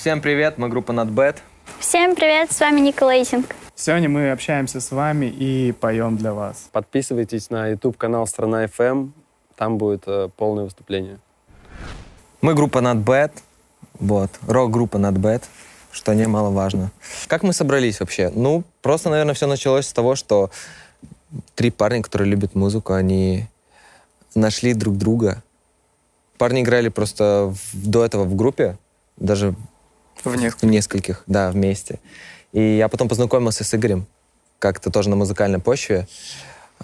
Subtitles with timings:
[0.00, 1.36] Всем привет, мы группа Not Bad.
[1.78, 3.54] Всем привет, с вами Ника Leytink.
[3.74, 6.70] Сегодня мы общаемся с вами и поем для вас.
[6.72, 9.10] Подписывайтесь на YouTube-канал «Страна FM»,
[9.56, 11.18] там будет э, полное выступление.
[12.40, 13.32] Мы группа Not Bad,
[13.98, 15.42] вот, рок-группа Not Bad,
[15.92, 16.92] что немаловажно.
[17.26, 18.30] Как мы собрались вообще?
[18.34, 20.50] Ну, просто, наверное, все началось с того, что
[21.54, 23.48] три парня, которые любят музыку, они
[24.34, 25.42] нашли друг друга.
[26.38, 28.78] Парни играли просто в- до этого в группе,
[29.18, 29.54] даже
[30.24, 30.70] В в нескольких.
[30.70, 31.98] нескольких, да, вместе.
[32.52, 34.06] И я потом познакомился с Игорем,
[34.58, 36.06] как-то тоже на музыкальной почве.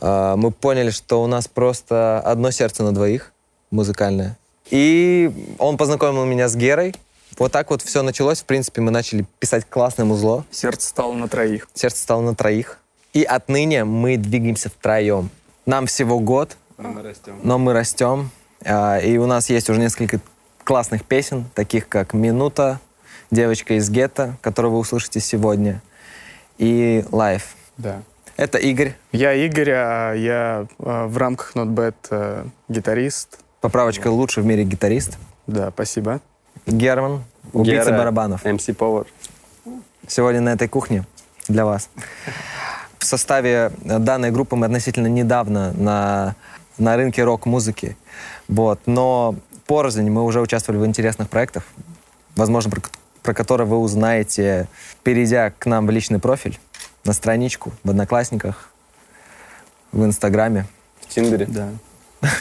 [0.00, 3.32] А, Мы поняли, что у нас просто одно сердце на двоих,
[3.70, 4.36] музыкальное.
[4.70, 6.94] И он познакомил меня с Герой.
[7.38, 8.40] Вот так вот все началось.
[8.40, 10.44] В принципе, мы начали писать классное музло.
[10.50, 11.68] Сердце стало на троих.
[11.74, 12.78] Сердце стало на троих.
[13.12, 15.30] И отныне мы двигаемся втроем.
[15.66, 17.40] Нам всего год, Мы растем.
[17.42, 18.30] но мы растем.
[18.64, 20.20] А, И у нас есть уже несколько
[20.64, 22.80] классных песен, таких как «Минута»,
[23.30, 25.82] «Девочка из гетто», которую вы услышите сегодня,
[26.58, 27.56] и «Life».
[27.76, 28.02] Да.
[28.36, 28.94] Это Игорь.
[29.12, 33.38] Я Игорь, а я э, в рамках Not Bad э, гитарист.
[33.60, 35.18] Поправочка лучший в мире гитарист.
[35.46, 36.20] Да, спасибо.
[36.66, 38.44] Герман, убийца Гера, барабанов.
[38.44, 39.06] MC Power.
[40.06, 41.04] Сегодня на этой кухне
[41.48, 41.88] для вас.
[42.98, 46.34] В составе данной группы мы относительно недавно на,
[46.76, 47.96] на рынке рок-музыки.
[48.48, 48.80] Вот.
[48.86, 49.34] Но
[49.66, 51.64] порознь мы уже участвовали в интересных проектах,
[52.34, 52.82] возможно, про,
[53.26, 54.68] про которые вы узнаете,
[55.02, 56.60] перейдя к нам в личный профиль,
[57.04, 58.70] на страничку, в Одноклассниках,
[59.90, 60.66] в Инстаграме.
[61.00, 61.46] В Тиндере.
[61.46, 61.70] Да.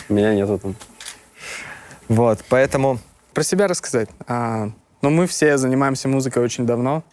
[0.09, 0.75] Меня нету там.
[2.07, 2.99] Вот, поэтому
[3.33, 4.09] Про себя рассказать.
[4.27, 4.69] А,
[5.01, 7.03] ну, мы все занимаемся музыкой очень давно,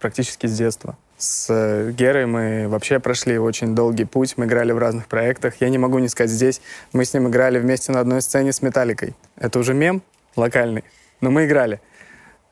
[0.00, 0.96] практически с детства.
[1.18, 5.60] С э, Герой мы вообще прошли очень долгий путь, мы играли в разных проектах.
[5.60, 6.62] Я не могу не сказать здесь,
[6.94, 9.14] мы с ним играли вместе на одной сцене с Металликой.
[9.36, 10.02] Это уже мем
[10.34, 10.84] локальный,
[11.20, 11.82] но мы играли.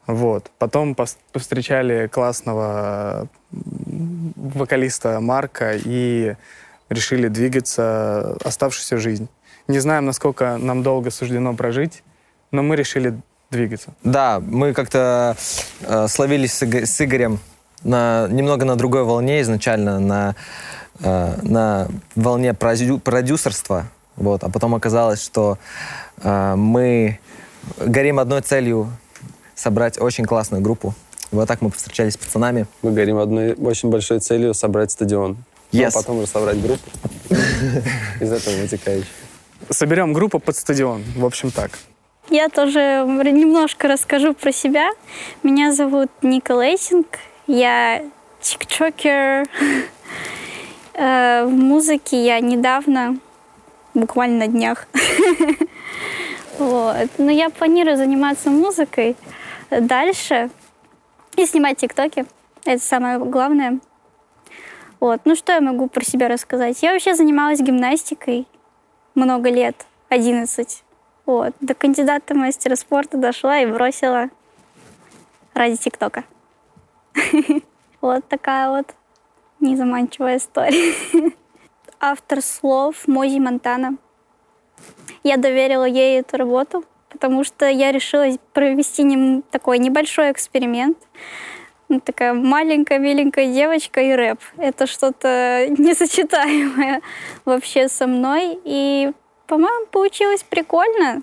[0.07, 0.51] Вот.
[0.59, 6.37] Потом повстречали классного вокалиста Марка и
[6.89, 9.29] решили двигаться оставшуюся жизнь.
[9.69, 12.03] Не знаем, насколько нам долго суждено прожить,
[12.53, 13.19] но мы решили
[13.51, 13.95] двигаться.
[14.05, 15.37] Да, мы как-то
[15.83, 17.41] э, словились с Игорем
[17.83, 20.35] на, немного на другой волне изначально, на,
[21.01, 23.87] э, на волне продю- продюсерства.
[24.17, 25.59] Вот, а потом оказалось, что
[26.23, 27.19] э, мы
[27.79, 28.91] горим одной целью
[29.61, 30.95] собрать очень классную группу.
[31.33, 32.67] Вот так мы повстречались с пацанами.
[32.83, 35.37] Мы горим одной очень большой целью собрать стадион.
[35.73, 35.89] Ну, Yes.
[35.89, 36.89] а потом уже собрать группу.
[38.21, 39.09] Из этого вытекающий.
[39.71, 41.03] Соберем группу под стадион.
[41.17, 41.73] В общем, так.
[42.31, 44.91] Я тоже немножко расскажу про себя.
[45.43, 47.07] Меня зовут Ника Leytink.
[47.49, 48.03] Я
[48.41, 49.47] тиктокер.
[50.99, 53.19] Э, В музыке я недавно,
[53.95, 54.87] буквально на днях.
[56.59, 57.11] Вот.
[57.19, 59.15] Но я планирую заниматься музыкой
[59.71, 60.51] дальше
[61.37, 62.27] и снимать тиктоки.
[62.65, 63.81] Это самое главное.
[65.01, 65.21] Вот.
[65.25, 66.83] Ну что я могу про себя рассказать?
[66.83, 68.47] Я вообще занималась гимнастикой
[69.15, 70.85] много лет, 11.
[71.27, 71.55] Вот.
[71.61, 74.31] До кандидата мастера спорта дошла и бросила
[75.55, 76.25] ради ТикТока.
[78.03, 78.95] Вот такая вот
[79.59, 80.95] незаманчивая история.
[81.99, 83.97] Автор слов Мози Монтана.
[85.25, 86.85] Я доверила ей эту работу,
[87.17, 90.99] потому что я решила провести нем такой небольшой эксперимент.
[91.89, 94.41] Ну, такая маленькая, миленькая девочка и рэп.
[94.59, 97.01] Это что-то несочетаемое
[97.45, 98.59] вообще со мной.
[98.65, 99.13] И,
[99.47, 101.23] по-моему, получилось прикольно,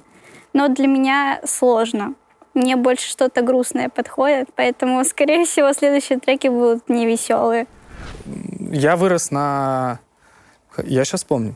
[0.54, 2.16] но для меня сложно.
[2.54, 7.68] Мне больше что-то грустное подходит, поэтому, скорее всего, следующие треки будут не веселые.
[8.72, 10.00] Я вырос на...
[10.84, 11.56] Я сейчас помню.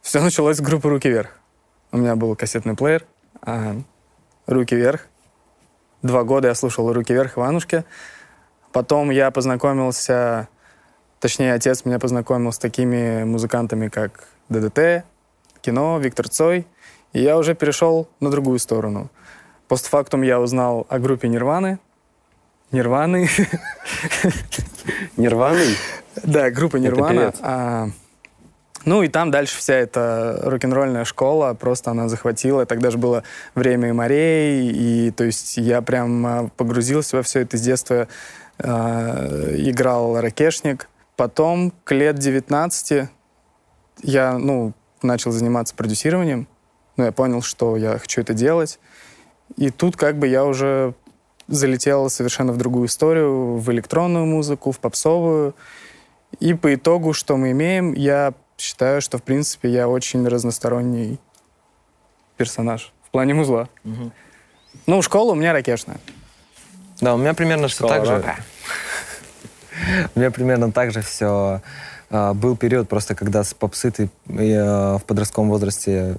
[0.00, 1.38] Все началось с группы «Руки вверх».
[1.92, 3.06] У меня был кассетный плеер
[4.46, 5.06] «Руки вверх».
[6.02, 7.84] Два года я слушал «Руки вверх» Иванушки.
[8.72, 10.48] Потом я познакомился...
[11.20, 15.04] Точнее, отец меня познакомил с такими музыкантами, как ДДТ,
[15.60, 16.66] кино, Виктор Цой.
[17.12, 19.10] И я уже перешел на другую сторону.
[19.68, 21.78] Постфактум я узнал о группе «Нирваны».
[22.72, 23.28] «Нирваны».
[25.16, 25.76] Нирваный?
[26.22, 27.92] Да, группа Нирвана.
[28.84, 32.66] Ну и там дальше вся эта рок-н-ролльная школа, просто она захватила.
[32.66, 33.22] Тогда же было
[33.54, 38.08] время и морей, и то есть я прям а, погрузился во все это с детства.
[38.58, 40.88] а, играл ракешник.
[41.16, 43.08] Потом к лет 19
[44.02, 46.48] я, ну, начал заниматься продюсированием.
[46.96, 48.78] Ну, я понял, что я хочу это делать.
[49.56, 50.94] И тут как бы я уже
[51.48, 55.54] залетел совершенно в другую историю, в электронную музыку, в попсовую.
[56.40, 58.32] И по итогу, что мы имеем, я
[58.62, 61.18] считаю, что, в принципе, я очень разносторонний
[62.36, 63.68] персонаж в плане музла.
[64.86, 65.98] Ну, школа у меня ракешная.
[67.00, 68.24] Да, у меня примерно все Школа так же.
[70.14, 71.60] У меня примерно так же все.
[72.08, 76.18] Был период просто, когда с попсы ты э, в подростковом возрасте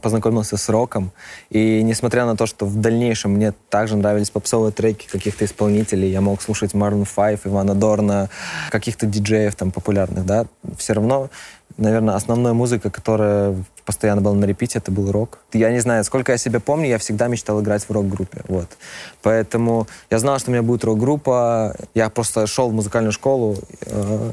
[0.00, 1.12] познакомился с роком.
[1.50, 6.20] И несмотря на то, что в дальнейшем мне также нравились попсовые треки каких-то исполнителей, я
[6.20, 8.30] мог слушать Maroon 5, Ивана Дорна,
[8.70, 10.46] каких-то диджеев там популярных, да,
[10.76, 11.30] все равно,
[11.76, 15.38] наверное, основная музыка, которая постоянно была на репите, это был рок.
[15.52, 18.68] Я не знаю, сколько я себя помню, я всегда мечтал играть в рок-группе, вот.
[19.22, 24.30] Поэтому я знал, что у меня будет рок-группа, я просто шел в музыкальную школу, э,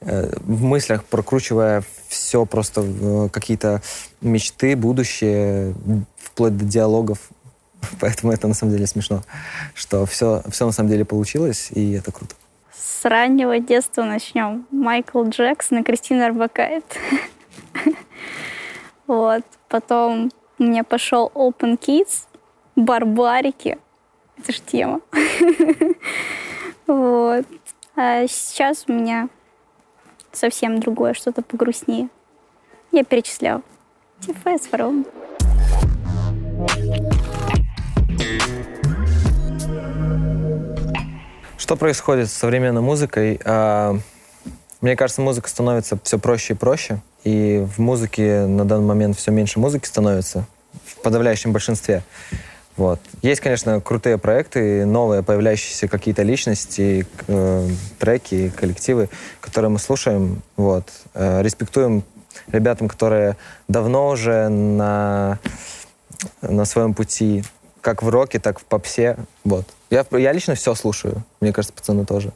[0.00, 3.82] в мыслях прокручивая все просто э, какие-то
[4.20, 5.74] мечты, будущее,
[6.16, 7.18] вплоть до диалогов.
[8.00, 9.22] Поэтому это на самом деле смешно,
[9.74, 12.34] что все, все на самом деле получилось, и это круто.
[12.74, 14.66] С раннего детства начнем.
[14.70, 16.84] Майкл Джексон и Кристина Арбакайт.
[19.06, 19.42] Вот.
[19.68, 20.30] Потом
[20.60, 22.26] у меня пошел Open Kids,
[22.76, 23.76] Барбарики.
[24.38, 25.00] Это ж тема.
[26.86, 27.44] Вот.
[27.96, 29.28] А сейчас у меня
[30.32, 32.08] совсем другое, что-то погрустнее.
[32.92, 33.62] Я перечисляла.
[34.20, 35.06] ТФС, Фараон.
[41.56, 43.40] Что происходит с современной музыкой?
[43.44, 43.96] А,
[44.80, 47.00] Мне кажется, музыка становится все проще и проще.
[47.22, 50.46] И в музыке на данный момент все меньше музыки становится,
[50.84, 52.02] в подавляющем большинстве.
[52.76, 53.00] Вот.
[53.22, 57.68] Есть, конечно, крутые проекты, новые появляющиеся какие-то личности, э,
[57.98, 59.08] треки, коллективы,
[59.40, 60.42] которые мы слушаем.
[60.56, 60.88] Вот.
[61.14, 62.04] Э, респектуем
[62.48, 63.36] ребятам, которые
[63.68, 65.38] давно уже на,
[66.42, 67.44] на своем пути,
[67.80, 69.16] как в роке, так в попсе.
[69.44, 69.66] Вот.
[69.90, 71.24] Я, я лично все слушаю.
[71.40, 72.32] Мне кажется, пацаны тоже.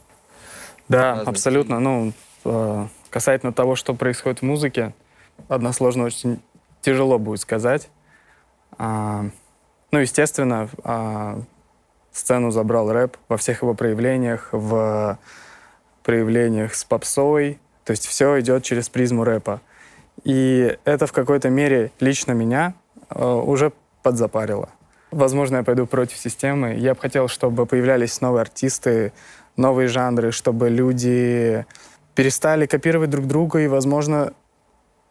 [0.89, 1.79] Да, Разные абсолютно.
[1.79, 4.93] Ну, э, касательно того, что происходит в музыке,
[5.47, 6.39] односложно очень
[6.81, 7.89] тяжело будет сказать.
[8.77, 9.25] А,
[9.91, 11.41] ну, естественно, а,
[12.11, 15.19] сцену забрал рэп во всех его проявлениях, в
[16.03, 17.59] проявлениях с попсой.
[17.83, 19.61] То есть все идет через призму рэпа.
[20.23, 22.73] И это в какой-то мере лично меня
[23.09, 24.69] э, уже подзапарило.
[25.11, 26.73] Возможно, я пойду против системы.
[26.75, 29.13] Я бы хотел, чтобы появлялись новые артисты,
[29.55, 31.65] новые жанры, чтобы люди
[32.15, 34.33] перестали копировать друг друга и, возможно,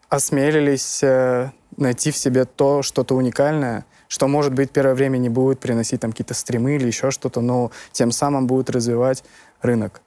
[0.09, 5.59] осмелились э, найти в себе то, что-то уникальное, что, может быть, первое время не будет
[5.59, 9.23] приносить там какие-то стримы или еще что-то, но тем самым будет развивать
[9.61, 10.01] рынок.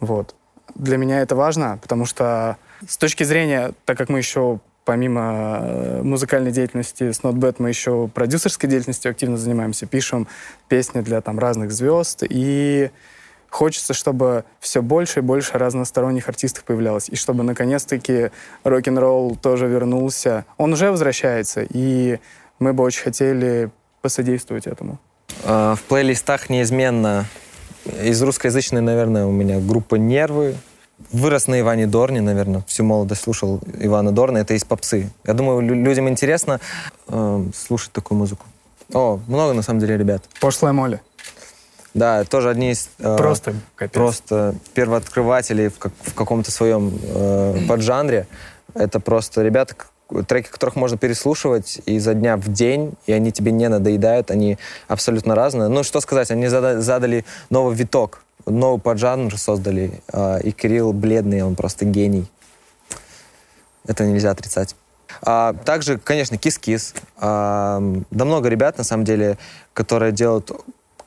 [0.00, 0.34] Вот.
[0.74, 2.56] Для меня это важно, потому что
[2.86, 8.08] с точки зрения, так как мы еще помимо э, музыкальной деятельности с NotBad мы еще
[8.08, 10.26] продюсерской деятельностью активно занимаемся, пишем
[10.68, 12.90] песни для там разных звезд, и
[13.50, 18.30] хочется, чтобы все больше и больше разносторонних артистов появлялось, и чтобы наконец-таки
[18.64, 20.44] рок-н-ролл тоже вернулся.
[20.56, 22.18] Он уже возвращается, и
[22.58, 23.70] мы бы очень хотели
[24.02, 24.98] посодействовать этому.
[25.44, 27.24] А, В плейлистах неизменно
[28.02, 30.54] из русскоязычной, наверное, у меня группа «Нервы».
[31.12, 34.38] Вырос на Иване Дорне, наверное, всю молодость слушал Ивана Дорна.
[34.38, 35.10] Это из попсы.
[35.24, 36.58] Я думаю, лю- людям интересно
[37.06, 38.44] э, слушать такую музыку.
[38.92, 40.24] О, много на самом деле ребят.
[40.40, 41.00] Пошлая моли.
[41.94, 42.90] Да, тоже одни из...
[42.98, 43.92] э, Просто капец.
[43.94, 48.26] просто первооткрывателей в, как- в каком-то своем э, поджанре.
[48.74, 49.74] Это просто ребята,
[50.26, 55.34] треки которых можно переслушивать изо дня в день, и они тебе не надоедают, они абсолютно
[55.34, 55.68] разные.
[55.68, 61.42] Ну, что сказать, они зада- задали новый виток, новый поджанр создали, э, и Кирилл Бледный,
[61.42, 62.26] он просто гений.
[63.86, 64.76] Это нельзя отрицать.
[65.22, 66.94] А, также, конечно, Кис-Кис.
[67.16, 69.38] А, да много ребят, на самом деле,
[69.72, 70.52] которые делают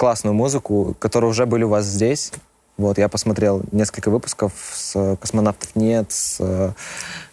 [0.02, 2.32] классную музыку, которые уже были у вас здесь.
[2.78, 6.72] Вот, я посмотрел несколько выпусков с э, «Космонавтов нет», с, э,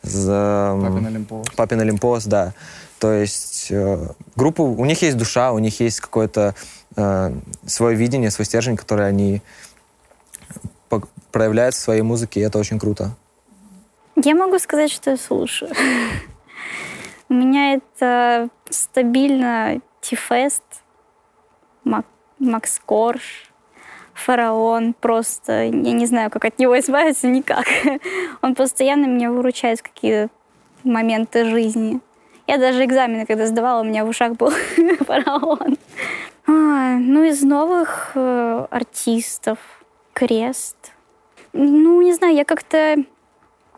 [0.03, 1.47] с э, Папин Олимпос.
[1.57, 2.53] «Папин Олимпос», да.
[2.99, 6.55] То есть э, группа, у них есть душа, у них есть какое-то
[6.97, 7.33] э,
[7.65, 9.41] свое видение, свой стержень, который они
[10.91, 13.17] по- проявляют в своей музыке, и это очень круто.
[14.23, 15.71] Я могу сказать, что я слушаю.
[17.31, 20.63] У меня это стабильно Тифест,
[21.85, 22.05] Мак-
[22.39, 23.51] Макс Корж,
[24.15, 24.95] Фараон.
[24.95, 27.67] Просто я не знаю, как от него избавиться, никак.
[28.43, 30.29] Он постоянно меня выручает в какие
[30.85, 32.01] моменты жизни.
[32.47, 34.51] Я даже экзамены, когда сдавала, у меня в ушах был
[35.01, 35.77] Фараон.
[36.47, 39.59] А, ну, из новых э, артистов
[40.15, 40.93] Крест.
[41.53, 42.97] Ну, не знаю, я как-то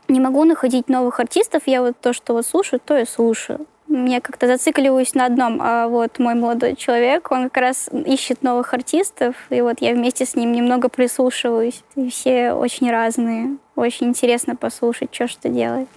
[0.06, 1.64] не могу находить новых артистов.
[1.66, 3.66] Я вот то, что вот слушаю, то и слушаю.
[3.92, 5.60] Я как-то зацикливаюсь на одном.
[5.60, 10.24] А вот мой молодой человек, он как раз ищет новых артистов, и вот я вместе
[10.24, 11.82] с ним немного прислушиваюсь.
[11.96, 13.56] И все очень разные.
[13.74, 15.88] Очень интересно послушать, что что делает.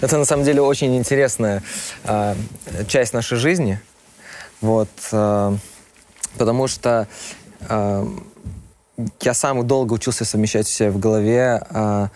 [0.00, 1.62] Это на самом деле очень интересная
[2.04, 2.34] а,
[2.88, 3.80] часть нашей жизни.
[4.60, 5.54] Вот, а,
[6.36, 7.06] потому что
[7.60, 8.06] э,
[9.20, 12.08] я сам долго учился совмещать у себя в голове э,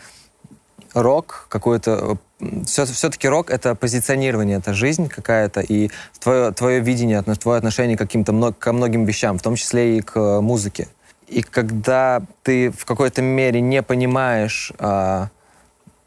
[0.95, 2.19] рок, какой-то...
[2.67, 8.01] Все, все-таки рок— это позиционирование, это жизнь какая-то, и твое, твое видение, твое отношение к
[8.01, 10.89] каким-то ко многим вещам, в том числе и к музыке.
[11.29, 14.73] И когда ты в какой-то мере не понимаешь...
[14.79, 15.27] Э,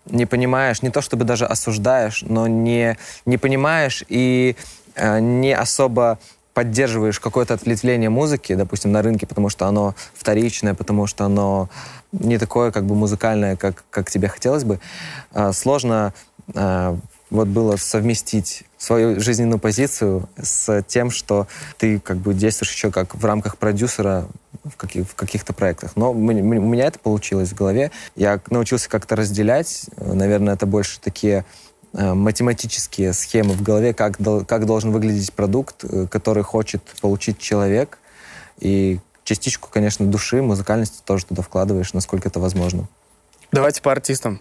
[0.05, 4.55] не понимаешь, не то чтобы даже осуждаешь, но не, не понимаешь и
[4.95, 6.19] э, не особо
[6.53, 11.69] поддерживаешь какое-то ответвление музыки, допустим, на рынке, потому что оно вторичное, потому что оно
[12.19, 14.79] не такое как бы музыкальное, как, как тебе хотелось бы,
[15.33, 16.13] э, сложно
[16.53, 16.97] э,
[17.29, 23.15] вот было совместить свою жизненную позицию с тем, что ты как бы действуешь еще как
[23.15, 24.27] в рамках продюсера
[24.63, 25.95] в, каких, в каких-то проектах.
[25.95, 27.91] Но у меня это получилось в голове.
[28.15, 29.85] Я научился как-то разделять.
[29.97, 31.45] Наверное, это больше такие
[31.93, 34.17] э, математические схемы в голове, как,
[34.47, 37.97] как должен выглядеть продукт, э, который хочет получить человек.
[38.59, 42.87] И частичку, конечно, души, музыкальности тоже туда вкладываешь, насколько это возможно.
[43.51, 44.39] Давайте по артистам.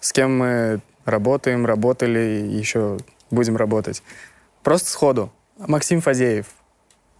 [0.00, 2.98] С кем мы работаем, работали и еще
[3.30, 4.02] будем работать.
[4.62, 5.32] Просто сходу.
[5.56, 6.46] Максим Фадеев,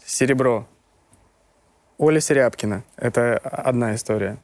[0.04, 0.66] «Серебро»,
[1.96, 2.82] Оля Серябкина.
[2.96, 4.38] Это одна история.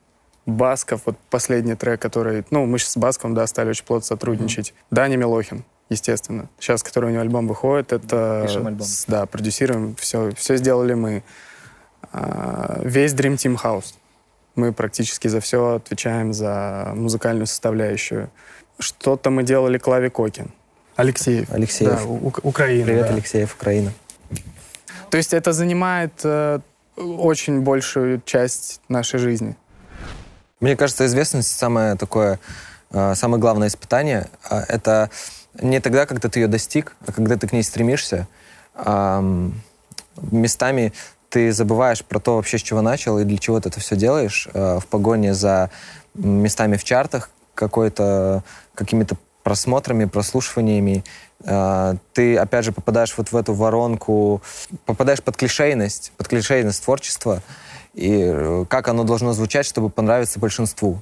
[0.47, 2.45] Басков, вот последний трек, который...
[2.51, 4.71] Ну, мы сейчас с Басковым, да, стали очень плотно сотрудничать.
[4.71, 4.87] Mm-hmm.
[4.93, 6.49] Даня Милохин, естественно.
[6.59, 8.45] Сейчас, который у него альбом выходит, это...
[8.47, 8.87] Пишем альбом.
[9.09, 9.97] Да, продюсируем.
[9.97, 11.25] Все, все сделали мы.
[12.13, 13.95] А, весь Dream Team House.
[14.57, 18.31] Мы практически за все отвечаем за музыкальную составляющую.
[18.79, 20.51] Что-то мы делали Клави Кокин.
[20.97, 21.51] Алексеев.
[21.53, 21.91] Алексеев.
[22.03, 22.85] Да, у- Украина.
[22.85, 23.13] Привет, да.
[23.15, 23.93] Алексеев, Украина.
[25.11, 26.61] То есть это занимает э,
[26.97, 29.57] очень большую часть нашей жизни.
[30.61, 32.39] Мне кажется, известность самое такое,
[32.93, 34.29] э, самое главное испытание.
[34.51, 35.11] Э, это
[35.61, 38.29] не тогда, когда ты ее достиг, а когда ты к ней стремишься.
[38.77, 39.61] Эм,
[40.31, 40.93] местами
[41.31, 44.49] ты забываешь про то вообще, с чего начал и для чего ты это все делаешь
[44.53, 45.71] э, в погоне за
[46.15, 48.43] местами в чартах, какой-то
[48.75, 51.05] какими-то просмотрами, прослушиваниями,
[51.45, 54.43] э, ты, опять же, попадаешь вот в эту воронку,
[54.85, 57.43] попадаешь под клишейность, под клишейность творчества,
[57.95, 61.01] и э, как оно должно звучать, чтобы понравиться большинству,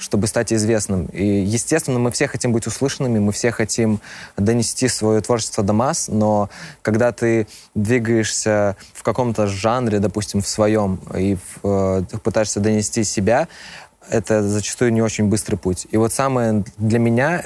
[0.00, 1.06] чтобы стать известным.
[1.06, 4.00] И, естественно, мы все хотим быть услышанными, мы все хотим
[4.36, 6.48] донести свое творчество до масс, но
[6.82, 13.46] когда ты двигаешься в каком-то жанре, допустим, в своем, и в, э, пытаешься донести себя,
[14.08, 15.86] это зачастую не очень быстрый путь.
[15.90, 17.44] И вот самое для меня,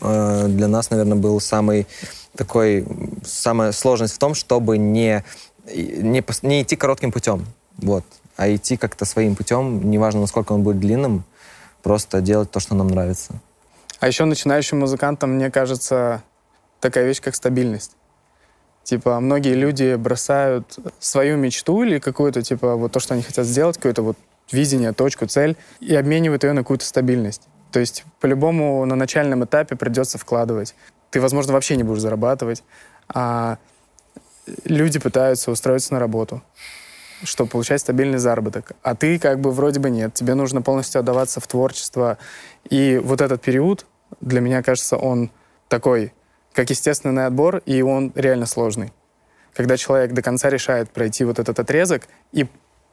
[0.00, 1.86] э, для нас, наверное, был самый
[2.34, 2.86] такой,
[3.24, 5.22] самая сложность в том, чтобы не,
[5.74, 7.44] не, не идти коротким путем,
[7.76, 8.04] вот,
[8.36, 11.24] а идти как-то своим путем, неважно, насколько он будет длинным,
[11.82, 13.34] просто делать то, что нам нравится.
[13.98, 16.22] А еще начинающим музыкантам, мне кажется,
[16.80, 17.96] такая вещь, как стабильность.
[18.82, 23.76] Типа, многие люди бросают свою мечту или какую-то, типа, вот то, что они хотят сделать,
[23.76, 24.16] какую-то вот
[24.50, 27.42] видение, точку, цель, и обменивают ее на какую-то стабильность.
[27.72, 30.74] То есть по-любому на начальном этапе придется вкладывать.
[31.10, 32.64] Ты, возможно, вообще не будешь зарабатывать,
[33.08, 33.58] а
[34.64, 36.42] люди пытаются устроиться на работу,
[37.22, 38.72] чтобы получать стабильный заработок.
[38.82, 40.14] А ты как бы вроде бы нет.
[40.14, 42.18] Тебе нужно полностью отдаваться в творчество.
[42.68, 43.86] И вот этот период,
[44.20, 45.30] для меня кажется, он
[45.68, 46.12] такой,
[46.52, 48.92] как естественный отбор, и он реально сложный.
[49.54, 52.46] Когда человек до конца решает пройти вот этот отрезок и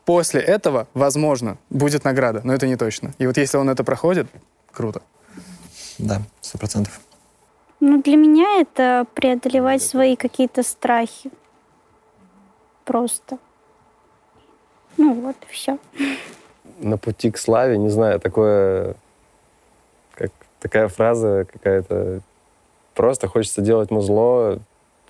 [0.07, 3.13] После этого, возможно, будет награда, но это не точно.
[3.17, 4.27] И вот если он это проходит,
[4.71, 5.01] круто.
[5.97, 7.01] Да, сто процентов.
[7.81, 11.29] Ну, для меня это преодолевать свои какие-то страхи.
[12.85, 13.37] Просто.
[14.97, 15.77] Ну вот, все.
[16.79, 18.95] На пути к славе, не знаю, такое,
[20.13, 22.21] как такая фраза какая-то.
[22.93, 24.59] Просто хочется делать музло.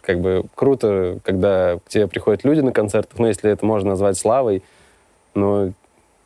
[0.01, 4.17] Как бы круто, когда к тебе приходят люди на концертах, ну, если это можно назвать
[4.17, 4.63] славой,
[5.34, 5.72] но,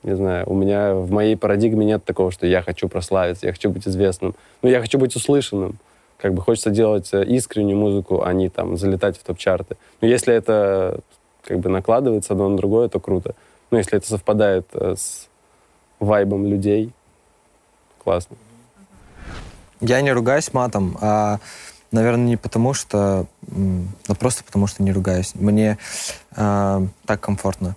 [0.03, 3.69] не знаю, у меня в моей парадигме нет такого, что я хочу прославиться, я хочу
[3.69, 4.35] быть известным.
[4.61, 5.77] Ну, я хочу быть услышанным.
[6.17, 9.75] Как бы хочется делать э, искреннюю музыку, а не там залетать в топ-чарты.
[10.01, 10.99] Но если это
[11.43, 13.33] как бы накладывается одно на другое, то круто.
[13.71, 15.27] Ну, если это совпадает э, с
[15.99, 16.91] вайбом людей,
[18.03, 18.35] классно.
[19.79, 21.39] Я не ругаюсь матом, а,
[21.91, 25.33] наверное, не потому что, ну просто потому что не ругаюсь.
[25.35, 25.77] Мне
[26.35, 27.75] э, так комфортно.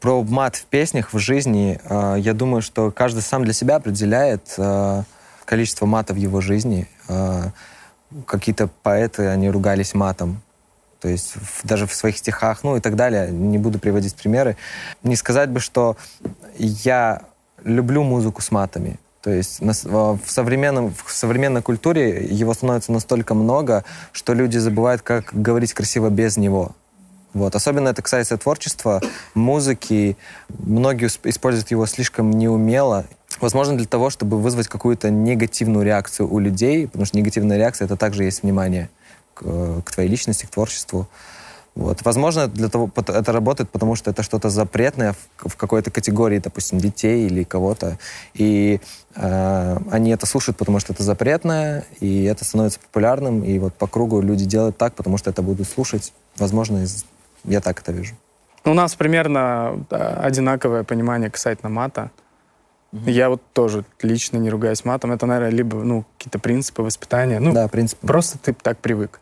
[0.00, 4.54] Про мат в песнях, в жизни, э, я думаю, что каждый сам для себя определяет
[4.58, 5.02] э,
[5.44, 6.88] количество мата в его жизни.
[7.08, 7.50] Э,
[8.26, 10.42] какие-то поэты, они ругались матом.
[11.02, 13.28] То есть в, даже в своих стихах, ну и так далее.
[13.28, 14.56] Не буду приводить примеры.
[15.02, 15.96] Не сказать бы, что
[16.56, 17.22] я
[17.64, 19.00] люблю музыку с матами.
[19.20, 25.30] То есть в, современном, в современной культуре его становится настолько много, что люди забывают, как
[25.32, 26.70] говорить красиво без него.
[27.32, 27.56] Вот.
[27.56, 29.00] Особенно это касается творчества,
[29.34, 30.16] музыки.
[30.48, 33.06] Многие используют его слишком неумело.
[33.40, 37.96] Возможно, для того, чтобы вызвать какую-то негативную реакцию у людей, потому что негативная реакция— это
[37.96, 38.88] также есть внимание
[39.42, 41.08] к, твоей личности, к творчеству.
[41.74, 42.02] Вот.
[42.04, 46.78] Возможно, для того, это работает, потому что это что-то запретное в, в какой-то категории, допустим,
[46.78, 47.98] детей или кого-то.
[48.34, 48.80] И
[49.16, 53.42] э, они это слушают, потому что это запретное, и это становится популярным.
[53.42, 56.12] И вот по кругу люди делают так, потому что это будут слушать.
[56.36, 57.06] Возможно, из-
[57.44, 58.14] я так это вижу.
[58.64, 62.10] У нас примерно одинаковое понимание касательно мата.
[62.92, 65.12] Я вот тоже лично не ругаюсь матом.
[65.12, 67.40] Это, наверное, либо ну, какие-то принципы воспитания.
[67.40, 68.06] Ну, да, в принципе.
[68.06, 69.21] Просто ты так привык.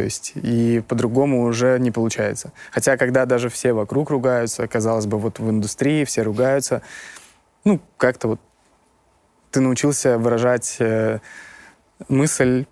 [0.00, 2.54] То есть и по-другому уже не получается.
[2.70, 6.80] Хотя, когда даже все вокруг ругаются, казалось бы, вот в индустрии все ругаются,
[7.64, 8.40] ну, как-то вот
[9.50, 11.18] ты научился выражать э,
[12.08, 12.64] мысль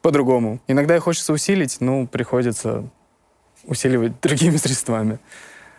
[0.00, 0.60] по-другому.
[0.68, 2.88] Иногда и хочется усилить, ну, приходится
[3.64, 5.18] усиливать другими средствами.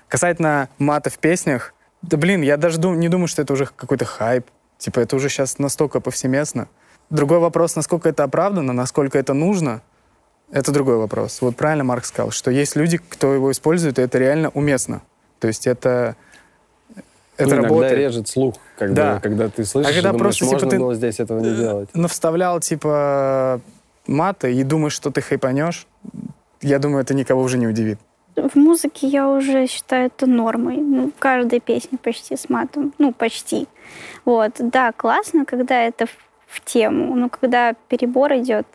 [0.09, 4.03] Касательно мата в песнях, да блин, я даже дум- не думаю, что это уже какой-то
[4.03, 4.45] хайп.
[4.77, 6.67] Типа это уже сейчас настолько повсеместно.
[7.09, 9.81] Другой вопрос, насколько это оправдано, насколько это нужно,
[10.51, 11.41] это другой вопрос.
[11.41, 15.01] Вот правильно Марк сказал, что есть люди, кто его использует, и это реально уместно.
[15.39, 16.15] То есть это,
[17.37, 17.97] это Ну, иногда работает.
[17.97, 19.15] режет слух, как Да.
[19.15, 21.55] бы, когда ты слышишь, А когда думаешь, просто, типа, можно ты- было здесь этого не
[21.55, 21.89] делать.
[21.93, 23.61] Но вставлял, типа,
[24.07, 25.85] маты и думаешь, что ты хайпанешь,
[26.61, 27.99] я думаю, это никого уже не удивит.
[28.35, 30.77] В музыке я уже считаю это нормой.
[30.77, 32.93] Ну, каждая песня почти с матом.
[32.99, 33.67] Ну, почти.
[34.25, 34.53] Вот.
[34.59, 36.11] Да, классно, когда это в,
[36.45, 37.15] в тему.
[37.15, 38.67] Но когда перебор идет,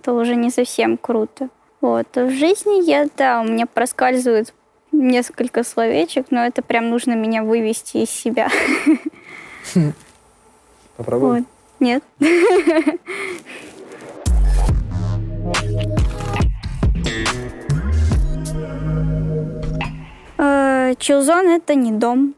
[0.00, 1.48] это уже не совсем круто.
[1.80, 2.06] Вот.
[2.14, 4.54] В жизни я, да, у меня проскальзывает
[4.92, 8.48] несколько словечек, но это прям нужно меня вывести из себя.
[10.96, 11.40] Попробуй.
[11.40, 11.44] Вот.
[11.80, 12.02] Нет.
[20.42, 22.34] Э, Чилзон— это не дом.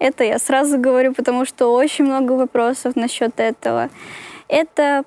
[0.00, 3.90] Это я сразу говорю, потому что очень много вопросов насчет этого.
[4.48, 5.04] Это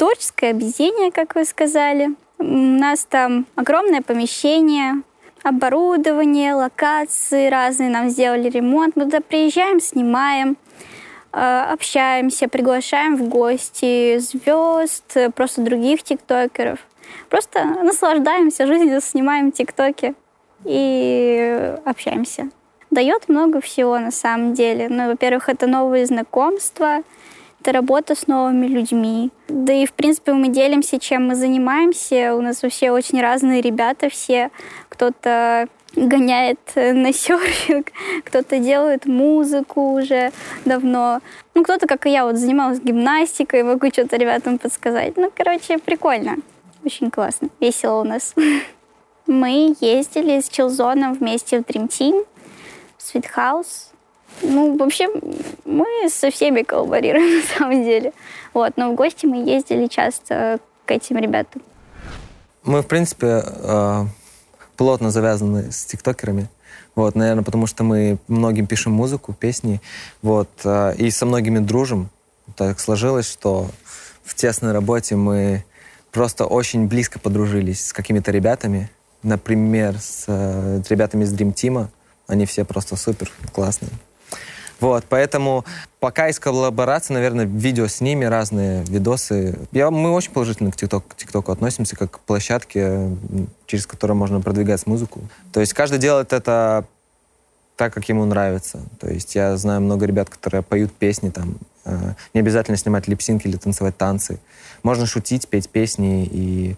[0.00, 2.08] творческое объединение, как вы сказали.
[2.38, 5.02] У нас там огромное помещение,
[5.42, 7.90] оборудование, локации разные.
[7.90, 8.96] Нам сделали ремонт.
[8.96, 10.56] Мы туда приезжаем, снимаем,
[11.34, 16.78] э, общаемся, приглашаем в гости звезд, просто других тиктокеров.
[17.28, 20.14] Просто наслаждаемся жизнью, снимаем тиктоки
[20.64, 22.48] и общаемся.
[22.90, 24.88] Дает много всего на самом деле.
[24.88, 27.02] Ну, во-первых, это новые знакомства,
[27.60, 29.30] это работа с новыми людьми.
[29.48, 32.34] Да и, в принципе, мы делимся, чем мы занимаемся.
[32.34, 34.50] У нас вообще очень разные ребята все.
[34.88, 37.88] Кто-то гоняет на серфинг,
[38.24, 40.32] кто-то делает музыку уже
[40.64, 41.20] давно.
[41.54, 45.16] Ну, кто-то, как и я, вот занималась гимнастикой, могу что-то ребятам подсказать.
[45.16, 46.36] Ну, короче, прикольно.
[46.84, 47.48] Очень классно.
[47.60, 48.34] Весело у нас.
[49.26, 52.26] Мы ездили с Чилзоном вместе в Dream Team,
[52.96, 53.90] в Sweet House.
[54.42, 55.08] Ну, вообще,
[55.64, 58.12] мы со всеми коллаборируем, на самом деле.
[58.54, 61.62] Вот, но в гости мы ездили часто к этим ребятам.
[62.62, 64.04] Мы, в принципе, э,
[64.76, 66.48] плотно завязаны с тиктокерами.
[66.94, 69.80] Вот, наверное, потому что мы многим пишем музыку, песни.
[70.22, 72.10] Вот, э, и со многими дружим.
[72.56, 73.68] Так сложилось, что
[74.22, 75.64] в тесной работе мы
[76.10, 78.90] просто очень близко подружились с какими-то ребятами.
[79.22, 81.88] Например, с э, ребятами из Dream Team.
[82.26, 83.90] Они все просто супер классные.
[84.80, 85.64] Вот, поэтому
[85.98, 89.58] пока из коллаборации, наверное, видео с ними, разные видосы.
[89.72, 93.10] Я, мы очень положительно к ТикТок, к ТикТоку относимся, как к площадке,
[93.66, 95.20] через которую можно продвигать музыку.
[95.52, 96.86] То есть каждый делает это
[97.76, 98.80] так, как ему нравится.
[98.98, 103.46] То есть я знаю много ребят, которые поют песни, там, э, не обязательно снимать липсинки
[103.46, 104.38] или танцевать танцы.
[104.82, 106.76] Можно шутить, петь песни и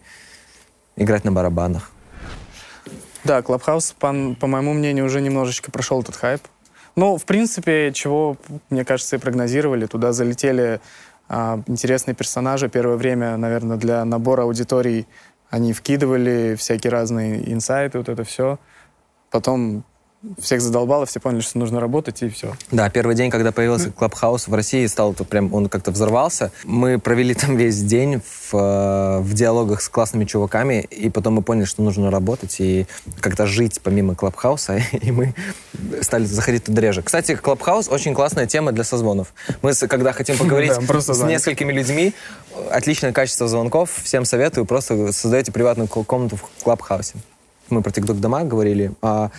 [0.96, 1.90] играть на барабанах.
[3.24, 6.42] Да, Клабхаус, по, по моему мнению, уже немножечко прошел этот хайп.
[6.94, 8.36] Ну, в принципе, чего,
[8.70, 9.86] мне кажется, и прогнозировали.
[9.86, 10.80] Туда залетели
[11.28, 12.68] а, интересные персонажи.
[12.68, 15.06] Первое время, наверное, для набора аудиторий
[15.48, 18.58] они вкидывали всякие разные инсайты, вот это все.
[19.30, 19.84] Потом
[20.38, 22.54] всех задолбало, все поняли, что нужно работать, и все.
[22.70, 26.52] Да, первый день, когда появился Клабхаус в России, стал тут прям, он как-то взорвался.
[26.64, 31.42] Мы провели там весь день в, э, в диалогах с классными чуваками, и потом мы
[31.42, 32.86] поняли, что нужно работать и
[33.20, 35.34] как-то жить помимо Клабхауса, и мы
[36.02, 37.02] стали заходить туда реже.
[37.02, 39.34] Кстати, Клабхаус очень классная тема для созвонов.
[39.62, 42.14] Мы, когда хотим поговорить Да, с несколькими людьми,
[42.70, 47.14] отличное качество звонков, всем советую, просто создаете приватную ко- комнату в Клабхаусе.
[47.70, 49.30] Мы про TikTok дома говорили, а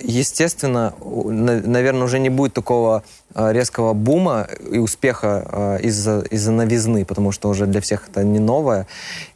[0.00, 3.02] естественно, наверное, уже не будет такого
[3.34, 8.24] э, резкого бума и успеха э, из-за из новизны, потому что уже для всех это
[8.24, 8.86] не новое.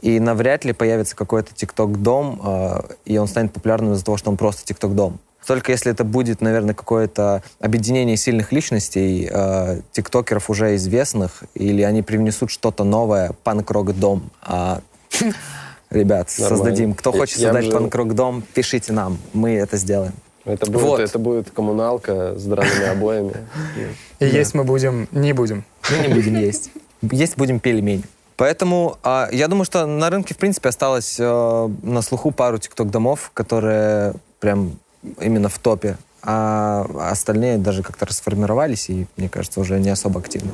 [0.01, 4.37] И навряд ли появится какой-то ТикТок-дом, э, и он станет популярным из-за того, что он
[4.37, 5.19] просто ТикТок-дом.
[5.47, 12.03] Только если это будет, наверное, какое-то объединение сильных личностей, э, тиктокеров уже известных, или они
[12.03, 14.31] привнесут что-то новое, панк-рок-дом.
[14.43, 14.81] А,
[15.91, 16.57] ребят, Нормально.
[16.57, 16.95] создадим.
[16.95, 20.13] Кто Я- хочет я создать бы- панк-рок-дом, пишите нам, мы это сделаем.
[20.49, 21.01] Это будет, Вот.
[21.01, 23.35] это будет коммуналка с драными обоями.
[24.19, 25.65] И есть мы будем, не будем.
[25.91, 26.71] Мы не будем есть.
[27.03, 28.05] Есть будем пельмень.
[28.37, 33.33] Поэтому а, я думаю, что на рынке, в принципе, осталось э, на слуху пару тикток-домов,
[33.35, 34.79] которые прям
[35.21, 35.97] именно в топе.
[36.23, 40.51] А остальные даже как-то расформировались и, мне кажется, уже не особо активны.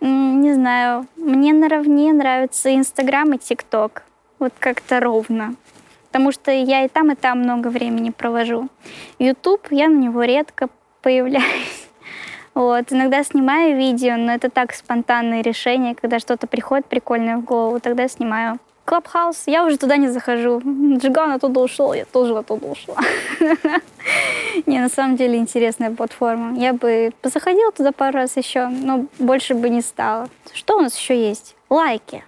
[0.00, 1.06] Не знаю.
[1.16, 4.02] Мне наравне нравится Инстаграм и ТикТок.
[4.38, 5.54] Вот как-то ровно.
[6.08, 8.68] Потому что я и там, и там много времени провожу.
[9.18, 10.68] Ютуб, я на него редко
[11.00, 11.46] появляюсь.
[12.54, 12.92] Вот.
[12.92, 18.08] Иногда снимаю видео, но это так спонтанные решения, когда что-то приходит прикольное в голову, тогда
[18.08, 18.58] снимаю.
[18.84, 20.60] Клабхаус, я уже туда не захожу.
[20.60, 22.96] Джиган оттуда ушел, я тоже оттуда ушла.
[24.66, 26.58] Не, на самом деле интересная платформа.
[26.58, 30.28] Я бы заходила туда пару раз еще, но больше бы не стала.
[30.52, 31.54] Что у нас еще есть?
[31.70, 32.24] Лайки.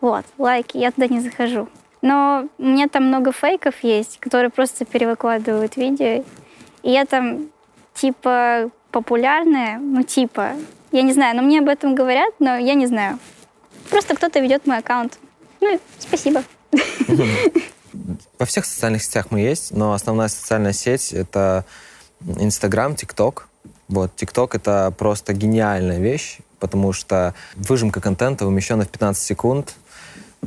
[0.00, 1.68] Вот, лайки, я туда не захожу.
[2.02, 6.24] Но у меня там много фейков есть, которые просто перевыкладывают видео.
[6.82, 7.46] И я там
[7.94, 10.50] типа популярная, ну типа,
[10.92, 13.18] я не знаю, но мне об этом говорят, но я не знаю.
[13.90, 15.18] Просто кто-то ведет мой аккаунт.
[15.64, 16.44] Ну, спасибо.
[18.38, 21.64] Во всех социальных сетях мы есть, но основная социальная сеть— это
[22.20, 23.48] Инстаграм, ТикТок.
[23.88, 29.74] Вот, ТикТок— это просто гениальная вещь, потому что выжимка контента умещена в 15 секунд,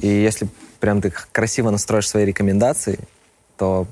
[0.01, 0.47] и если
[0.79, 2.99] прям ты красиво настроишь свои рекомендации,
[3.57, 3.87] то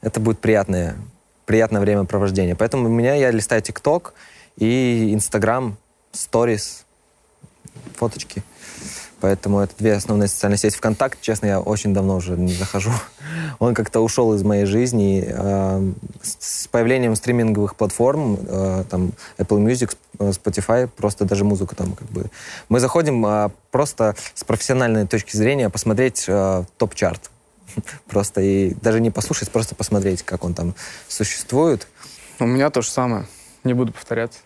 [0.00, 0.96] это будет приятное,
[1.44, 2.56] приятное времяпровождение.
[2.56, 4.14] Поэтому у меня я листаю ТикТок
[4.56, 5.76] и Инстаграм,
[6.12, 6.86] Сторис,
[7.96, 8.42] фоточки.
[9.22, 10.76] Поэтому это две основные социальные сети.
[10.76, 12.90] ВКонтакт, честно, я очень давно уже не захожу.
[13.60, 15.20] Он как-то ушел из моей жизни.
[15.20, 21.76] и, э, с появлением стриминговых платформ, э, там Apple Music, э, Spotify, просто даже музыку
[21.76, 22.30] там как бы...
[22.68, 27.30] Мы заходим э, просто с профессиональной точки зрения посмотреть э, топ-чарт.
[28.08, 30.74] Просто и даже не послушать, просто посмотреть, как он там
[31.06, 31.86] существует.
[32.40, 33.26] У меня то же самое.
[33.62, 34.40] Не буду повторяться.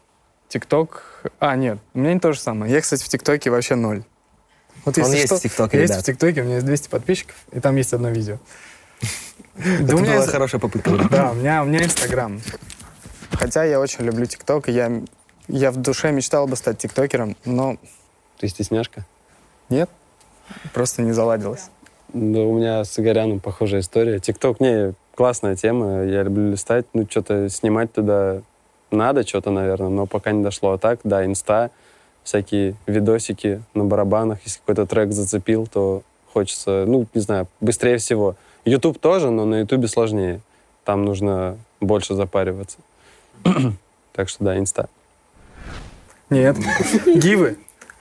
[0.48, 1.02] ТикТок...
[1.40, 2.70] А, нет, у меня не то же самое.
[2.70, 4.04] Я, кстати, в ТикТоке вообще ноль.
[4.84, 6.02] Вот Он если есть что, в ТикТоке, я есть ребят.
[6.02, 8.38] в ТикТоке, у меня есть 200 подписчиков, и там есть одно видео.
[9.58, 10.90] Это Да у меня была есть- хорошая попытка.
[11.10, 12.40] Да, у меня, у меня Инстаграм.
[13.32, 14.90] Хотя я очень люблю ТикТок, и я,
[15.48, 17.76] я в душе мечтал бы стать тиктокером, но
[18.38, 19.04] Ты стесняшка?
[19.68, 19.90] нет,
[20.72, 21.70] просто не заладилось.
[22.12, 24.20] Да, у меня с Игоряном похожая история.
[24.20, 28.42] ТикТок, не, классная тема, я люблю листать, ну, что-то снимать туда
[28.92, 30.72] надо, что-то, наверное, но пока не дошло.
[30.72, 31.70] А так, да, инста,
[32.26, 38.34] всякие видосики на барабанах, если какой-то трек зацепил, то хочется, ну, не знаю, быстрее всего.
[38.64, 40.40] Ютуб тоже, но на Ютубе сложнее.
[40.84, 42.78] Там нужно больше запариваться.
[44.12, 44.88] Так что да, инста.
[46.30, 46.56] Нет.
[47.16, 47.58] Гивы.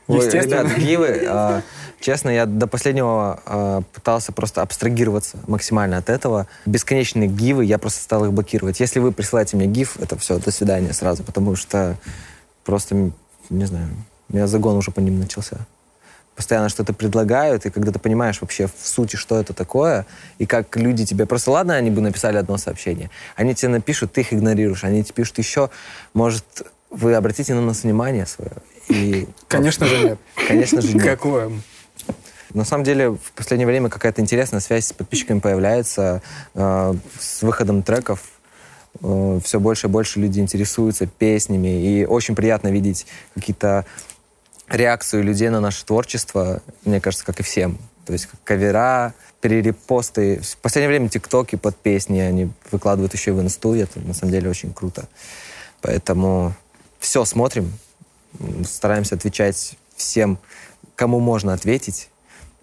[0.08, 0.62] Ой, Естественно.
[0.62, 1.62] ребят, гивы, а,
[2.00, 6.48] честно, я до последнего а, пытался просто абстрагироваться максимально от этого.
[6.66, 8.80] Бесконечные гивы, я просто стал их блокировать.
[8.80, 11.98] Если вы присылаете мне гиф, это все, до свидания сразу, потому что
[12.64, 13.12] просто,
[13.50, 13.90] не знаю,
[14.30, 15.66] у меня загон уже по ним начался.
[16.36, 20.06] Постоянно что-то предлагают, и когда ты понимаешь вообще в сути, что это такое,
[20.38, 21.26] и как люди тебе...
[21.26, 23.10] Просто ладно, они бы написали одно сообщение.
[23.38, 24.84] Они тебе напишут, ты их игнорируешь.
[24.84, 25.70] Они тебе пишут еще,
[26.14, 26.44] может,
[26.90, 28.52] вы обратите на нас внимание свое.
[28.90, 30.20] И Конечно же нет.
[30.48, 31.04] Конечно же, нет.
[31.04, 31.52] Какое?
[32.54, 36.22] На самом деле, в последнее время какая-то интересная связь с подписчиками появляется.
[36.54, 38.22] Э, с выходом треков
[39.02, 41.68] э, все больше и больше люди интересуются песнями.
[41.68, 43.86] И очень приятно видеть какие-то
[44.70, 47.78] реакцию людей на наше творчество, мне кажется, как и всем.
[48.06, 50.40] То есть кавера, перерепосты.
[50.42, 53.76] В последнее время тиктоки под песни они выкладывают еще и в инсту.
[53.76, 55.08] и Это на самом деле очень круто.
[55.82, 56.54] Поэтому
[57.00, 57.72] все смотрим,
[58.66, 60.40] стараемся отвечать всем,
[60.96, 62.10] кому можно ответить.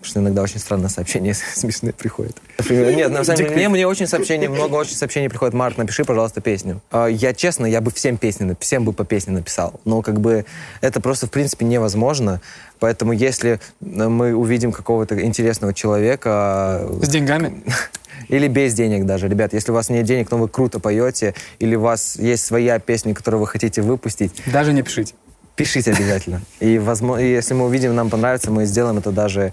[0.02, 2.36] Потому что иногда очень странные сообщения смешные приходят.
[2.58, 5.54] Например, Нет, на самом деле, мне, мне очень сообщений, много очень сообщений приходит.
[5.54, 6.80] Марк, напиши, пожалуйста, песню.
[6.90, 9.80] А, Я честно, я бы всем песни, всем бы по песне написал.
[9.84, 10.44] Но как бы
[10.80, 12.40] это просто, в принципе, невозможно.
[12.80, 17.62] Поэтому если э, мы увидим какого-то интересного человека, С деньгами?
[18.28, 19.28] или без денег даже.
[19.28, 22.80] Ребят, если у вас нет денег, но вы круто поете, или у вас есть своя
[22.80, 25.14] песня, которую вы хотите выпустить, Даже не пишите.
[25.56, 26.42] Пишите обязательно.
[26.60, 29.52] И, возможно, если мы увидим, нам понравится, мы сделаем это даже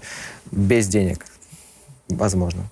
[0.50, 1.26] без денег.
[2.08, 2.64] Возможно.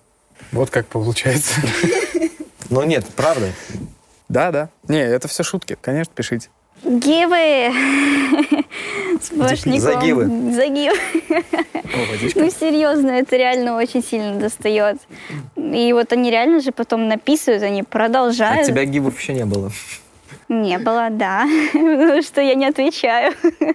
[0.53, 1.61] Вот как получается.
[2.71, 3.51] Но нет, правда.
[4.29, 4.69] Да, да.
[4.89, 5.77] Не, это все шутки.
[5.81, 6.49] Конечно, пишите.
[6.85, 7.73] Гивы!
[9.23, 9.81] Сплошняком.
[9.81, 10.55] Загивы.
[10.55, 10.97] Загивы.
[12.35, 14.99] Ну, серьезно, это реально очень сильно достает.
[15.57, 18.67] И вот они реально же потом написывают, они От продолжают.
[18.67, 19.73] тебя гибов еще не было.
[20.49, 21.47] Не было, да.
[21.73, 23.33] Потому что я не отвечаю.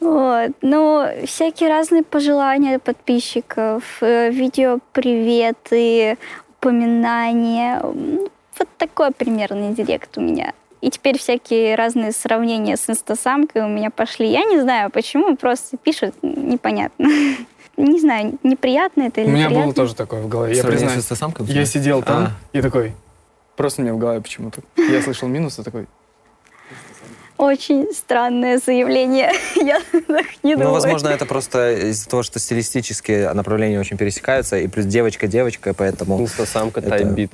[0.00, 0.52] Вот.
[0.62, 6.16] Ну, всякие разные пожелания подписчиков, э, видео приветы,
[6.50, 7.80] упоминания.
[7.82, 8.20] М,
[8.58, 10.52] Вот такой примерный директ у меня.
[10.80, 14.28] И теперь всякие разные сравнения с инстасамкой у меня пошли.
[14.28, 17.08] Я не знаю, почему, просто пишут, непонятно.
[17.76, 19.66] Не знаю, неприятно это или У меня приятно.
[19.66, 20.56] было тоже такое в голове.
[20.56, 21.04] Я признаюсь.
[21.48, 22.30] Я сидел там А.
[22.52, 22.92] и такой,
[23.58, 24.62] просто мне в голове почему-то.
[24.76, 25.86] Я слышал минус и такой,
[27.36, 29.32] Очень странное заявление.
[29.56, 30.68] Я так не думаю.
[30.68, 36.20] Ну, возможно, это просто из-за того, что стилистические направления очень пересекаются, и плюс девочка-девочка, поэтому...
[36.20, 37.32] Инстасамка, Это- тайбит.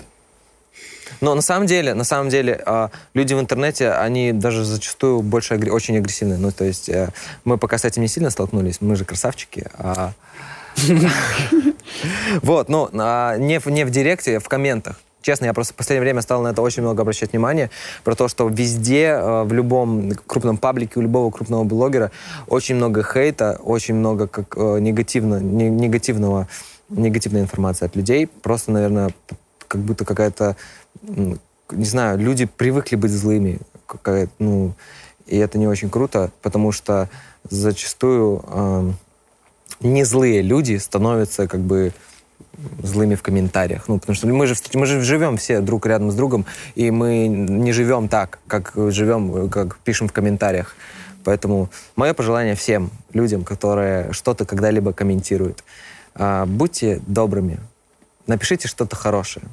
[1.21, 5.55] Но на самом деле, на самом деле, а, люди в интернете, они даже зачастую больше
[5.55, 6.37] агр- очень агрессивны.
[6.39, 7.11] Ну, то есть э,
[7.45, 9.67] мы пока с этим не сильно столкнулись, мы же красавчики.
[9.79, 10.13] а-
[12.43, 15.01] Вот, ну, а, не в не в директе, а в комментах.
[15.25, 17.71] Честно, я просто в последнее время стал на это очень много обращать внимание,
[18.05, 22.11] про то, что везде, э, в любом крупном паблике, у любого крупного блогера
[22.47, 26.47] очень много хейта, очень много как, э, негативно, не- негативного,
[26.91, 28.27] негативной информации от людей.
[28.27, 29.15] Просто, наверное,
[29.67, 30.57] как будто какая-то,
[31.03, 33.61] не знаю, люди привыкли быть злыми.
[34.39, 34.75] Ну,
[35.27, 37.09] и это не очень круто, потому что
[37.49, 38.97] зачастую эм,
[39.81, 41.95] не злые люди становятся как бы
[42.83, 43.89] злыми в комментариях.
[43.89, 47.27] Ну, потому что мы же, мы же живем все друг рядом с другом, и мы
[47.27, 50.77] не живем так, как живем, как пишем в комментариях.
[51.25, 55.65] Поэтому мое пожелание всем людям, которые что-то когда-либо комментируют,
[56.15, 57.59] а, будьте добрыми,
[58.27, 59.47] напишите что-то хорошее,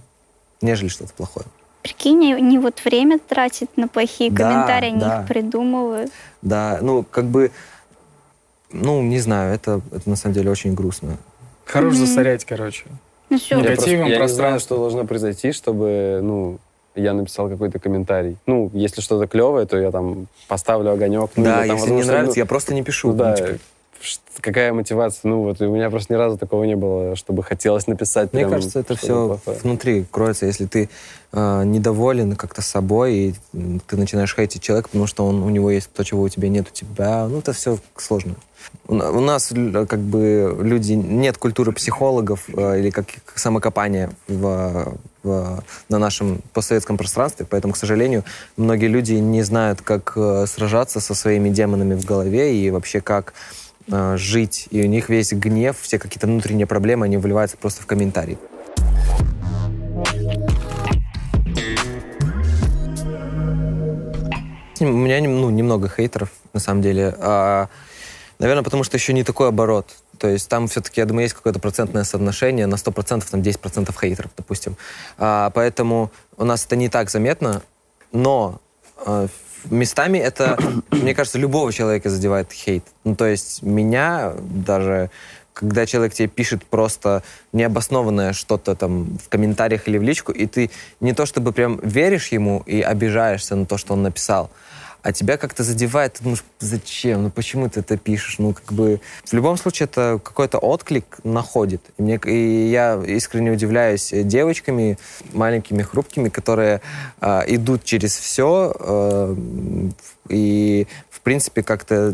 [0.61, 1.45] нежели что-то плохое.
[1.81, 5.21] Прикинь, они вот время тратят на плохие Да, комментарии, они да.
[5.21, 6.11] их придумывают.
[6.41, 7.51] Да, ну, как бы,
[8.71, 11.17] ну, не знаю, это, это на самом деле очень грустно.
[11.71, 12.83] Хорош засорять, короче.
[13.29, 14.59] Ну все, Я просто, я не знаю, пространство.
[14.59, 16.59] что должно произойти, чтобы, ну,
[16.95, 18.35] я написал какой-то комментарий.
[18.45, 21.31] Ну, если что-то клевое, то я там поставлю огонек.
[21.35, 23.09] Ну, да, там, если не нравится, ну, я просто не пишу.
[23.09, 23.59] Ну, да, Ну, типа,
[24.39, 25.29] какая мотивация?
[25.29, 28.41] Ну, вот, и у меня просто ни разу такого не было, чтобы хотелось написать Мне
[28.43, 29.57] прям кажется, это все плохое.
[29.63, 30.45] внутри кроется.
[30.45, 30.89] Если ты
[31.31, 33.35] э, недоволен как-то собой, и
[33.87, 36.67] ты начинаешь хейтить человека, потому что он, у него есть то, чего у тебя нет
[36.69, 38.35] у тебя, ну, это все сложно.
[38.87, 39.51] У, на- у нас
[39.87, 46.97] как бы люди, нет культуры психологов э, или как самокопания в, в- на нашем постсоветском
[46.97, 48.23] пространстве, поэтому, к сожалению,
[48.57, 53.33] многие люди не знают, как э, сражаться со своими демонами в голове и вообще как
[53.91, 54.67] э, жить.
[54.71, 58.37] И у них весь гнев, все какие-то внутренние проблемы, они выливаются просто в комментарии.
[64.79, 67.15] У меня ну, немного хейтеров, на самом деле.
[67.19, 67.67] А,
[68.39, 69.95] наверное, потому что еще не такой оборот.
[70.17, 74.31] То есть там все-таки, я думаю, есть какое-то процентное соотношение, на 100% там 10% хейтеров,
[74.35, 74.77] допустим.
[75.17, 77.61] А, поэтому у нас это не так заметно,
[78.11, 78.59] но
[79.05, 79.27] а,
[79.69, 80.57] местами это,
[80.91, 82.83] мне кажется, любого человека задевает хейт.
[83.03, 85.09] Ну, то есть меня даже,
[85.53, 90.71] когда человек тебе пишет просто необоснованное что-то там в комментариях или в личку, и ты
[90.99, 94.49] не то чтобы прям веришь ему и обижаешься на то, что он написал,
[95.03, 98.37] а тебя как-то задевает, ты думаешь, зачем, ну почему ты это пишешь?
[98.37, 101.81] Ну, как бы, в любом случае, это какой-то отклик находит.
[101.97, 104.97] И, мне, и я искренне удивляюсь девочками,
[105.33, 106.81] маленькими, хрупкими, которые
[107.19, 109.35] э, идут через все э,
[110.29, 112.13] и, в принципе, как-то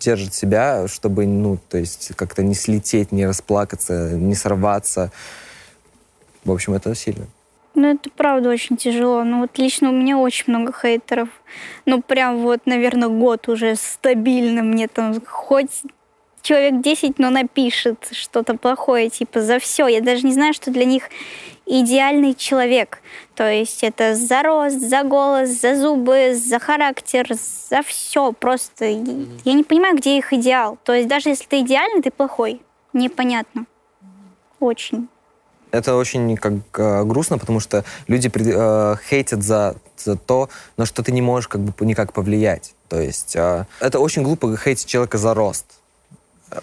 [0.00, 5.12] держат себя, чтобы, ну, то есть, как-то не слететь, не расплакаться, не сорваться.
[6.44, 7.26] В общем, это сильно.
[7.74, 9.24] Ну, это правда очень тяжело.
[9.24, 11.28] Ну, вот лично у меня очень много хейтеров.
[11.86, 15.82] Ну, прям вот, наверное, год уже стабильно мне там хоть
[16.42, 19.88] человек 10, но напишет что-то плохое, типа, за все.
[19.88, 21.04] Я даже не знаю, что для них
[21.66, 23.00] идеальный человек.
[23.34, 28.32] То есть это за рост, за голос, за зубы, за характер, за все.
[28.32, 30.78] Просто я не понимаю, где их идеал.
[30.84, 32.60] То есть даже если ты идеальный, ты плохой.
[32.92, 33.66] Непонятно.
[34.60, 35.08] Очень.
[35.74, 41.02] Это очень как э, грустно, потому что люди э, хейтят за, за то, на что
[41.02, 42.74] ты не можешь как бы никак повлиять.
[42.88, 45.66] То есть э, это очень глупо хейтить человека за рост,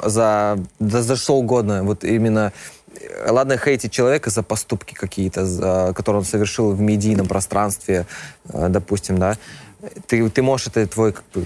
[0.01, 1.83] за, да за что угодно.
[1.83, 2.53] Вот именно
[2.95, 8.05] э, ладно хейтить человека за поступки какие-то, за, которые он совершил в медийном пространстве,
[8.45, 9.35] э, допустим, да.
[10.07, 11.45] Ты, ты можешь, это твой как бы,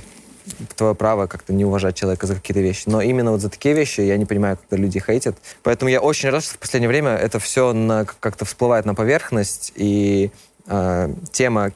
[0.75, 2.83] твое право как-то не уважать человека за какие-то вещи.
[2.87, 5.37] Но именно вот за такие вещи я не понимаю, когда люди хейтят.
[5.63, 9.73] Поэтому я очень рад, что в последнее время это все на, как-то всплывает на поверхность,
[9.75, 10.31] и
[10.67, 11.71] э, тема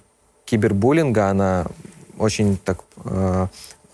[0.46, 1.66] кибербуллинга, она
[2.18, 3.48] очень так э,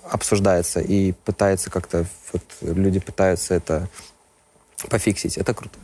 [0.10, 3.88] обсуждается и пытается как-то, вот, люди пытаются это
[4.90, 5.38] пофиксить.
[5.38, 5.78] Это круто.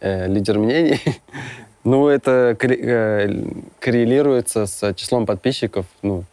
[0.00, 1.00] Э, лидер мнений.
[1.84, 3.44] ну, это э,
[3.80, 5.86] коррелируется с числом подписчиков.
[6.02, 6.24] Ну,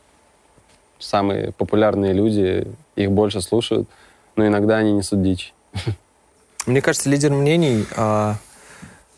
[1.03, 3.87] самые популярные люди, их больше слушают,
[4.35, 5.53] но иногда они несут дичь.
[6.65, 8.37] Мне кажется, лидер мнений а,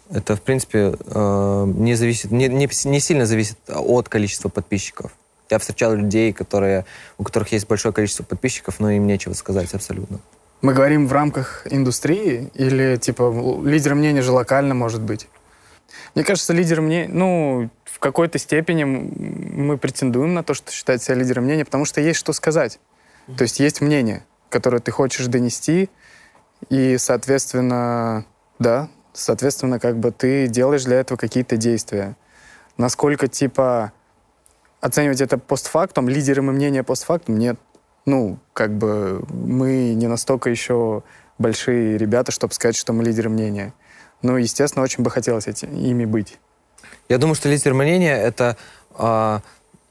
[0.10, 5.12] это, в принципе, а, не, зависит, не, не, не сильно зависит от количества подписчиков.
[5.50, 6.86] Я встречал людей, которые,
[7.18, 10.20] у которых есть большое количество подписчиков, но им нечего сказать абсолютно.
[10.62, 15.28] Мы говорим в рамках индустрии или, типа, лидер мнения же локально может быть?
[16.16, 21.16] Мне кажется, лидер мнения, ну, в какой-то степени мы претендуем на то, что считать себя
[21.16, 22.78] лидером мнения, потому что есть что сказать.
[23.38, 25.90] То есть есть мнение, которое ты хочешь донести,
[26.70, 28.26] и, соответственно,
[28.60, 32.18] да, соответственно, как бы ты делаешь для этого какие-то действия.
[32.76, 33.94] Насколько, типа,
[34.82, 37.58] оценивать это постфактум, лидером и мнения постфактум, нет.
[38.06, 41.04] Ну, как бы мы не настолько еще
[41.38, 43.74] большие ребята, чтобы сказать, что мы лидеры мнения.
[44.22, 46.40] Ну, естественно, очень бы хотелось эти, ими быть.
[47.10, 48.58] Я думаю, что лидер мнения— это,
[48.98, 49.40] э,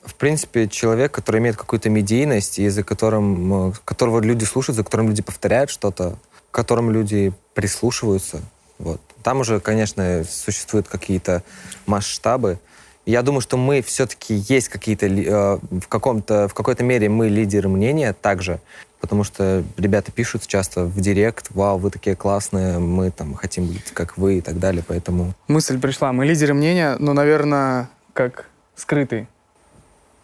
[0.05, 4.85] в принципе, человек, который имеет какую-то медийность, и за которым, э, которого люди слушают, за
[4.85, 6.19] которым люди повторяют что-то,
[6.51, 8.41] к которым люди прислушиваются.
[8.79, 9.01] Вот.
[9.23, 11.43] Там уже, конечно, существуют какие-то
[11.87, 12.59] масштабы.
[13.07, 17.69] Я думаю, что мы все-таки есть какие-то э, в каком-то в какой-то мере мы лидеры
[17.69, 18.61] мнения также,
[19.05, 23.91] потому что ребята пишут часто в директ, вау, вы такие классные, мы там хотим быть
[23.93, 29.29] как вы и так далее, поэтому мысль пришла, мы лидеры мнения, но, наверное, как скрытый.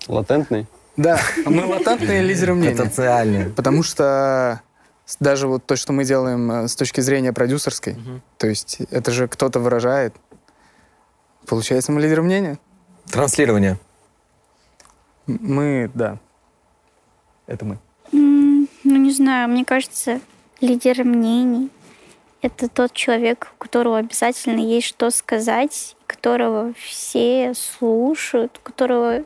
[0.08, 0.66] Латентный?
[0.96, 2.74] Да, мы латентные лидеры мнения.
[2.74, 3.50] потенциальные.
[3.50, 4.62] Потому что
[5.20, 7.98] даже вот то, что мы делаем э, с точки зрения продюсерской,
[8.38, 10.14] то есть это же кто-то выражает.
[11.46, 12.58] Получается, мы лидеры мнения.
[13.10, 13.78] Транслирование.
[15.26, 16.18] Мы, да.
[17.46, 17.78] Это мы.
[19.10, 20.20] Не знаю, мне кажется,
[20.60, 21.68] лидер мнений—
[22.42, 29.24] это тот человек, у которого обязательно есть что сказать, которого все слушают, у которого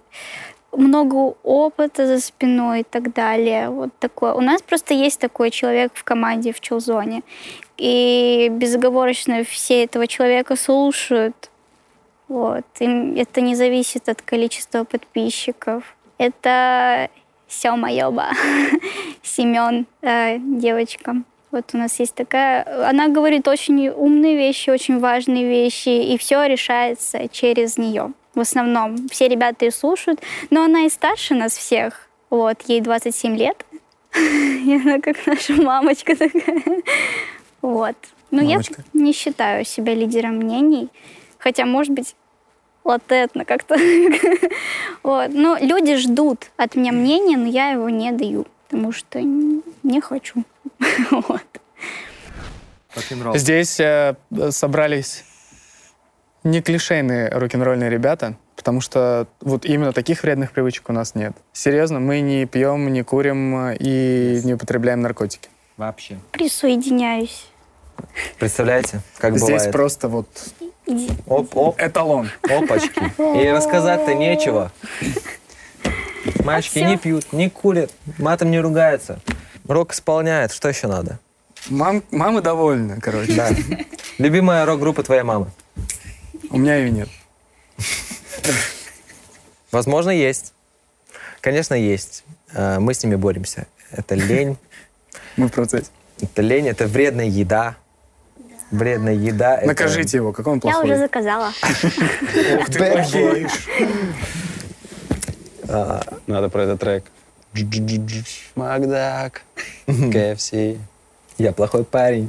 [0.72, 3.68] много опыта за спиной и так далее.
[3.68, 4.32] Вот такое.
[4.32, 7.22] У нас просто есть такой человек в команде в Челзоне.
[7.76, 11.50] И безоговорочно все этого человека слушают.
[12.28, 12.64] Вот.
[12.78, 15.94] Им это не зависит от количества подписчиков.
[16.16, 17.10] Это
[17.60, 18.30] Сёма Йоба,
[19.22, 21.22] Семен, э, девочка.
[21.50, 22.88] Вот у нас есть такая...
[22.88, 28.12] Она говорит очень умные вещи, очень важные вещи, и все решается через нее.
[28.34, 32.08] В основном все ребята ее слушают, но она и старше нас всех.
[32.28, 33.64] Вот, ей 27 лет.
[34.14, 36.62] И она как наша мамочка такая.
[37.62, 37.96] Вот.
[38.30, 38.82] Но Мамочка.
[38.92, 40.88] я не считаю себя лидером мнений.
[41.38, 42.14] Хотя, может быть,
[42.84, 43.76] латентно как-то.
[45.02, 45.34] Вот.
[45.34, 50.44] Но люди ждут от меня мнения, но я его не даю, потому что не хочу.
[51.10, 51.42] Вот.
[53.34, 54.14] Здесь э,
[54.50, 55.24] собрались
[56.44, 61.32] не клишейные рок-н-ролльные ребята, потому что вот именно таких вредных привычек у нас нет.
[61.52, 65.48] Серьезно, мы не пьем, не курим и не употребляем наркотики.
[65.76, 66.18] Вообще.
[66.30, 67.46] Присоединяюсь.
[68.38, 69.72] Представляете, как Здесь бывает?
[69.72, 70.28] просто вот.
[71.26, 72.30] Оп, оп, эталон.
[72.42, 73.12] опачки.
[73.42, 74.70] И рассказать-то нечего.
[76.44, 76.86] Мальчики всё.
[76.88, 79.20] не пьют, не курят, матом не ругаются.
[79.66, 81.18] Рок исполняет, что еще надо?
[81.70, 83.32] Мам, мамы довольны, короче.
[83.34, 83.48] Да.
[84.18, 85.50] Любимая рок-группа твоей мамы?
[86.50, 87.08] У меня ее нет.
[89.72, 90.52] Возможно, есть.
[91.40, 92.24] Конечно, есть.
[92.52, 93.66] Э, Мы с ними боремся.
[93.90, 94.56] Это лень,
[95.36, 95.86] Мы в процессе.
[96.20, 97.76] это лень, это вредная еда.
[98.70, 99.56] Вредная еда.
[99.58, 100.84] это- Накажите его, какой он Я плохой.
[100.84, 101.48] уже заказала.
[102.58, 103.46] Ух ты, плохой.
[106.26, 107.04] Надо про этот трек.
[108.54, 109.42] Макдак,
[109.86, 110.78] KFC.
[111.38, 112.28] Я плохой парень.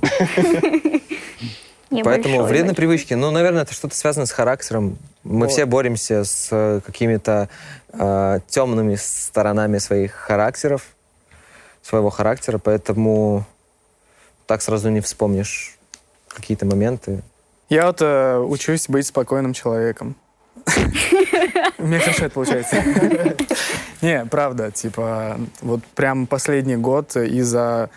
[1.92, 4.98] Я Поэтому вредные привычки, ну, наверное, это что-то связано с характером.
[5.24, 5.52] Мы Вот.
[5.52, 7.48] все боремся с э, какими-то
[7.94, 10.88] э, темными сторонами своих характеров,
[11.84, 13.46] своего характера, поэтому
[14.48, 15.78] так сразу не вспомнишь
[16.36, 17.24] какие-то моменты.
[17.70, 20.16] Я вот э, учусь быть спокойным человеком.
[21.78, 22.84] У меня хорошо это получается.
[24.02, 27.90] Не, правда, типа, вот прям последний год из-за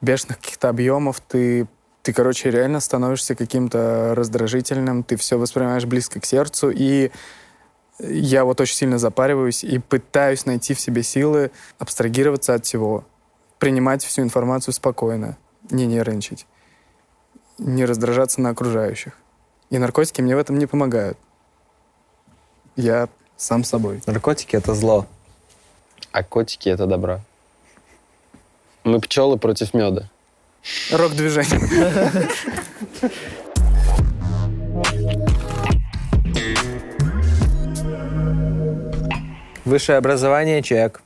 [0.00, 1.66] бешеных каких-то объемов ты,
[2.02, 7.10] ты, короче, реально становишься каким-то раздражительным, ты все воспринимаешь близко к сердцу, и
[7.98, 13.04] я вот очень сильно запариваюсь и пытаюсь найти в себе силы абстрагироваться от всего,
[13.58, 15.36] принимать всю информацию спокойно,
[15.70, 16.46] не нервничать,
[17.60, 19.12] не раздражаться на окружающих.
[19.68, 21.18] И наркотики мне в этом не помогают.
[22.74, 24.02] Я сам собой.
[24.06, 25.06] Наркотики— это зло.
[26.10, 27.20] А котики— это добро.
[28.82, 30.08] Мы пчелы против меда.
[30.90, 31.60] Рок-движение.
[39.64, 41.02] Высшее образование, чек.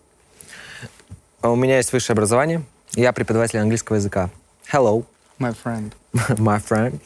[1.40, 2.62] А У меня есть высшее образование.
[2.94, 4.30] Я преподаватель английского языка.
[4.72, 5.04] Hello,
[5.38, 5.92] My friend.
[6.38, 7.00] my friend.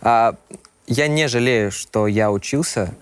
[0.00, 0.36] А,
[0.86, 2.94] я не жалею, что я учился.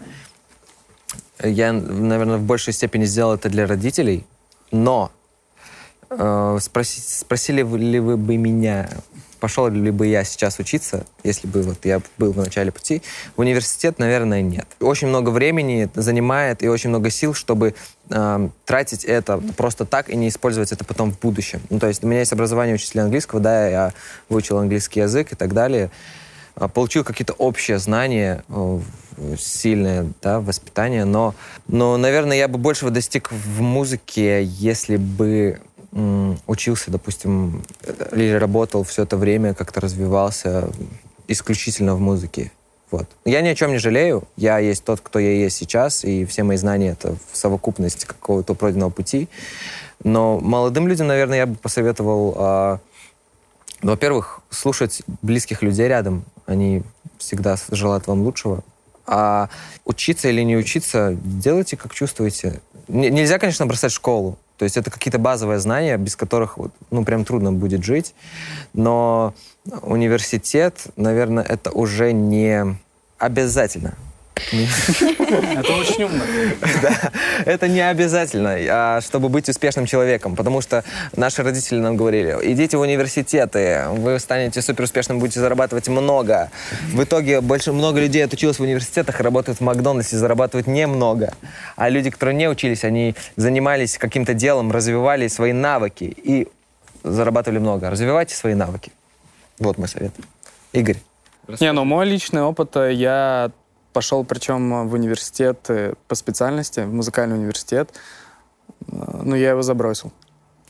[1.42, 4.26] Я, наверное, в большей степени сделал это для родителей.
[4.72, 5.12] Но
[6.10, 8.88] спроси- спросили ли вы бы меня,
[9.40, 13.02] пошел ли бы я сейчас учиться, если бы вот я был в начале пути,
[13.36, 14.66] в университет, наверное, нет.
[14.80, 17.74] Очень много времени занимает и очень много сил, чтобы
[18.08, 21.60] э, тратить это просто так и не использовать это потом в будущем.
[21.70, 23.92] Ну, то есть у меня есть образование учителя английского, да, я
[24.28, 25.90] выучил английский язык и так далее,
[26.58, 28.80] А, получил какие-то общие знания, э,
[29.38, 31.34] сильное да, воспитание, но,
[31.68, 35.60] но, наверное, я бы большего достиг в музыке, если бы
[36.46, 40.68] учился, допустим, э, или работал все это время, как-то развивался
[41.28, 42.52] исключительно в музыке.
[42.90, 43.08] Вот.
[43.24, 44.24] Я ни о чем не жалею.
[44.36, 48.54] Я есть тот, кто я есть сейчас, и все мои знания— это в совокупности какого-то
[48.54, 49.28] пройденного пути.
[50.04, 52.80] Но молодым людям, наверное, я бы посоветовал,
[53.82, 56.24] ну, во-первых, слушать близких людей рядом.
[56.46, 56.82] Они
[57.18, 58.62] всегда желают вам лучшего.
[59.06, 59.48] А
[59.84, 62.60] учиться или не учиться, делайте, как чувствуете.
[62.88, 64.38] Н- нельзя, конечно, бросать школу.
[64.58, 66.58] То есть это какие-то базовые знания, без которых,
[66.90, 68.14] ну, прям трудно будет жить.
[68.72, 69.34] Но
[69.82, 72.76] университет, наверное, это уже не
[73.18, 73.94] обязательно.
[74.52, 76.24] Это очень умно.
[76.82, 77.12] Да,
[77.44, 80.84] это не обязательно, а, чтобы быть успешным человеком, потому что
[81.16, 86.50] наши родители нам говорили, идите в университеты, вы станете суперуспешным, будете зарабатывать много.
[86.92, 91.32] В итоге больше, много людей отучилось в университетах и работают в Макдональдсе, зарабатывают немного.
[91.76, 96.48] А люди, которые не учились, они занимались каким-то делом, развивали свои навыки и
[97.02, 97.90] зарабатывали много.
[97.90, 98.92] Развивайте свои навыки.
[99.58, 100.12] Вот мой совет.
[100.72, 100.98] Игорь.
[101.60, 103.52] Не, ну мой личный опыт, э, я
[103.96, 107.94] пошел причем в университет э, по специальности, в музыкальный университет,
[108.88, 110.12] Э, но я его забросил.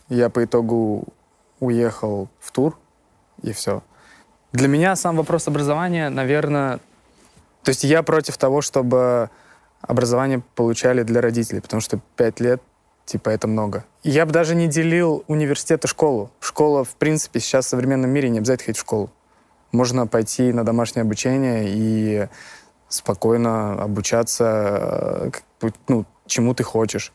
[0.08, 1.04] Я по итогу
[1.60, 2.78] уехал в тур,
[3.42, 3.82] и все.
[4.52, 6.78] Для меня сам вопрос образования, наверное...
[7.64, 9.30] То есть я против того, чтобы
[9.80, 12.62] образование получали для родителей, потому что пять лет,
[13.06, 13.84] типа, это много.
[14.04, 16.30] Я бы даже не делил университет и школу.
[16.38, 19.10] Школа, в принципе, сейчас в современном мире не обязательно ходить в школу.
[19.72, 22.28] Можно пойти на домашнее обучение и
[22.88, 25.32] спокойно обучаться
[25.62, 27.12] э, ну, чему ты хочешь.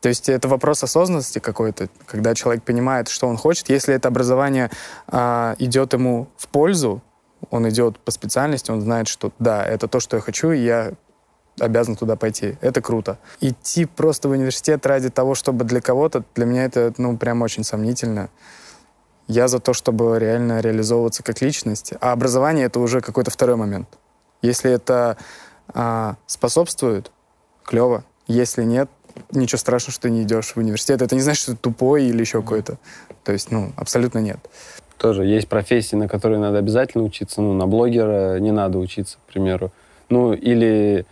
[0.00, 3.70] То есть это вопрос осознанности какой-то, когда человек понимает, что он хочет.
[3.70, 4.70] Если это образование
[5.06, 7.02] а, идет ему в пользу,
[7.50, 10.92] он идет по специальности, он знает, что да, это то, что я хочу, и я
[11.58, 12.58] обязан туда пойти.
[12.60, 13.18] Это круто.
[13.40, 17.64] Идти просто в университет ради того, чтобы для кого-то, для меня это, ну, прям очень
[17.64, 18.28] сомнительно.
[19.26, 23.88] Я за то, чтобы реально реализовываться как личность, а образование— это уже какой-то второй момент.
[24.44, 25.16] Если это
[25.72, 27.10] а, способствует,
[27.64, 28.04] клево.
[28.26, 28.90] Если нет,
[29.30, 31.00] ничего страшного, что ты не идешь в университет.
[31.00, 32.76] Это не значит, что ты тупой или еще какой-то.
[33.24, 34.38] То есть, ну, абсолютно нет.
[34.98, 37.40] Тоже есть профессии, на которые надо обязательно учиться.
[37.40, 39.72] Ну, на блогера не надо учиться, к примеру.
[40.10, 41.06] Ну, или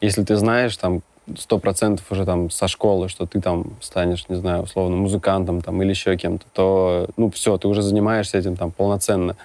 [0.00, 1.02] если ты знаешь, там,
[1.38, 5.80] сто процентов уже там со школы, что ты там станешь, не знаю, условно, музыкантом там
[5.82, 9.36] или еще кем-то, то, ну, все, ты уже занимаешься этим там полноценно.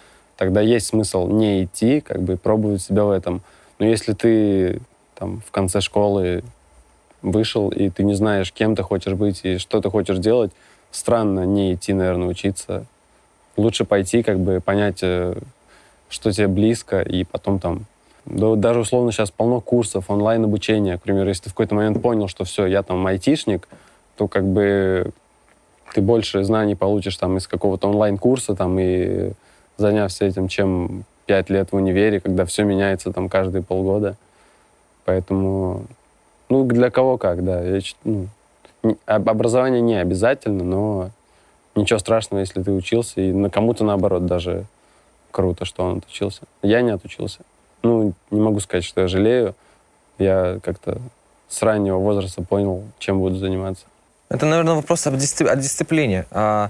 [0.41, 3.43] Тогда есть смысл не идти, как бы пробовать себя в этом.
[3.77, 4.81] Но если ты
[5.13, 6.43] там в конце школы
[7.21, 10.51] вышел, и ты не знаешь, кем ты хочешь быть и что ты хочешь делать,
[10.89, 12.87] странно не идти, наверное, учиться.
[13.55, 15.35] Лучше пойти, как бы понять, э,
[16.09, 17.85] что тебе близко, и потом там...
[18.25, 20.97] Да, даже условно сейчас полно курсов, онлайн-обучения.
[20.97, 23.67] К примеру, если ты в какой-то момент понял, что все, я там айтишник,
[24.17, 25.11] то как бы
[25.93, 29.33] ты больше знаний получишь там из какого-то онлайн-курса там и
[29.81, 34.15] занявся этим, чем пять лет в универе, когда все меняется там каждые полгода.
[35.05, 35.85] Поэтому,
[36.49, 37.61] ну, для кого как, да.
[37.61, 38.27] Я, ну,
[39.05, 41.09] образование не обязательно, но
[41.75, 44.65] ничего страшного, если ты учился, и на кому-то, наоборот, даже
[45.31, 46.41] круто, что он отучился.
[46.61, 47.39] Я не отучился.
[47.83, 49.55] Ну, не могу сказать, что я жалею.
[50.19, 50.99] Я как-то
[51.49, 53.85] с раннего возраста понял, чем буду заниматься.
[54.29, 56.25] Это, наверное, вопрос об дисци- о дисциплине.
[56.31, 56.69] А,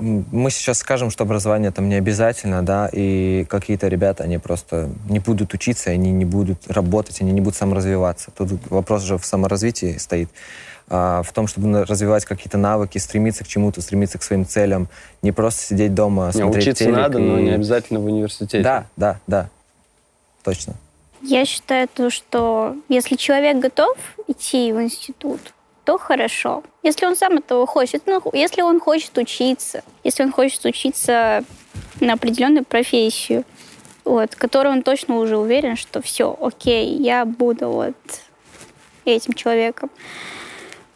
[0.00, 5.18] Мы сейчас скажем, что образование там не обязательно, да, и какие-то ребята, они просто не
[5.20, 8.30] будут учиться, они не будут работать, они не будут саморазвиваться.
[8.36, 10.28] Тут вопрос же в саморазвитии стоит,
[10.88, 14.88] а, в том, чтобы развивать какие-то навыки, стремиться к чему-то, стремиться к своим целям,
[15.22, 18.62] не просто сидеть дома, Не, смотреть учиться телек надо, но и- не обязательно в университете.
[18.62, 19.48] Да, да, да,
[20.42, 20.74] точно.
[21.22, 25.52] Я считаю то, что если человек готов идти в институт,
[25.90, 26.62] то хорошо.
[26.84, 31.42] Если он сам этого хочет, ну, если он хочет учиться, если он хочет учиться
[31.98, 33.42] на определенную профессию,
[34.04, 37.96] вот, которой он точно уже уверен, что все, окей, я буду вот
[39.04, 39.90] этим человеком.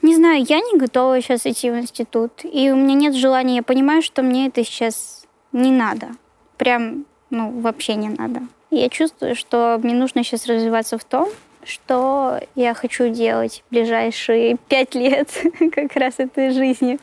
[0.00, 3.56] Не знаю, я не готова сейчас идти в институт, и у меня нет желания.
[3.56, 6.10] Я понимаю, что мне это сейчас не надо.
[6.56, 8.42] Прям, ну, вообще не надо.
[8.70, 11.28] Я чувствую, что мне нужно сейчас развиваться в том,
[11.66, 15.28] что я хочу делать в ближайшие пять лет
[15.72, 16.98] как раз этой жизни.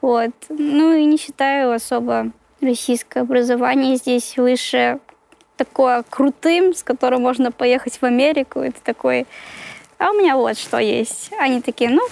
[0.00, 0.30] Вот.
[0.48, 2.30] Ну и не считаю особо
[2.60, 4.98] российское образование здесь выше
[5.56, 8.60] такое крутым, с которым можно поехать в Америку.
[8.60, 9.26] Это такой,
[9.98, 11.30] а у меня вот что есть.
[11.38, 12.02] Они такие, ну,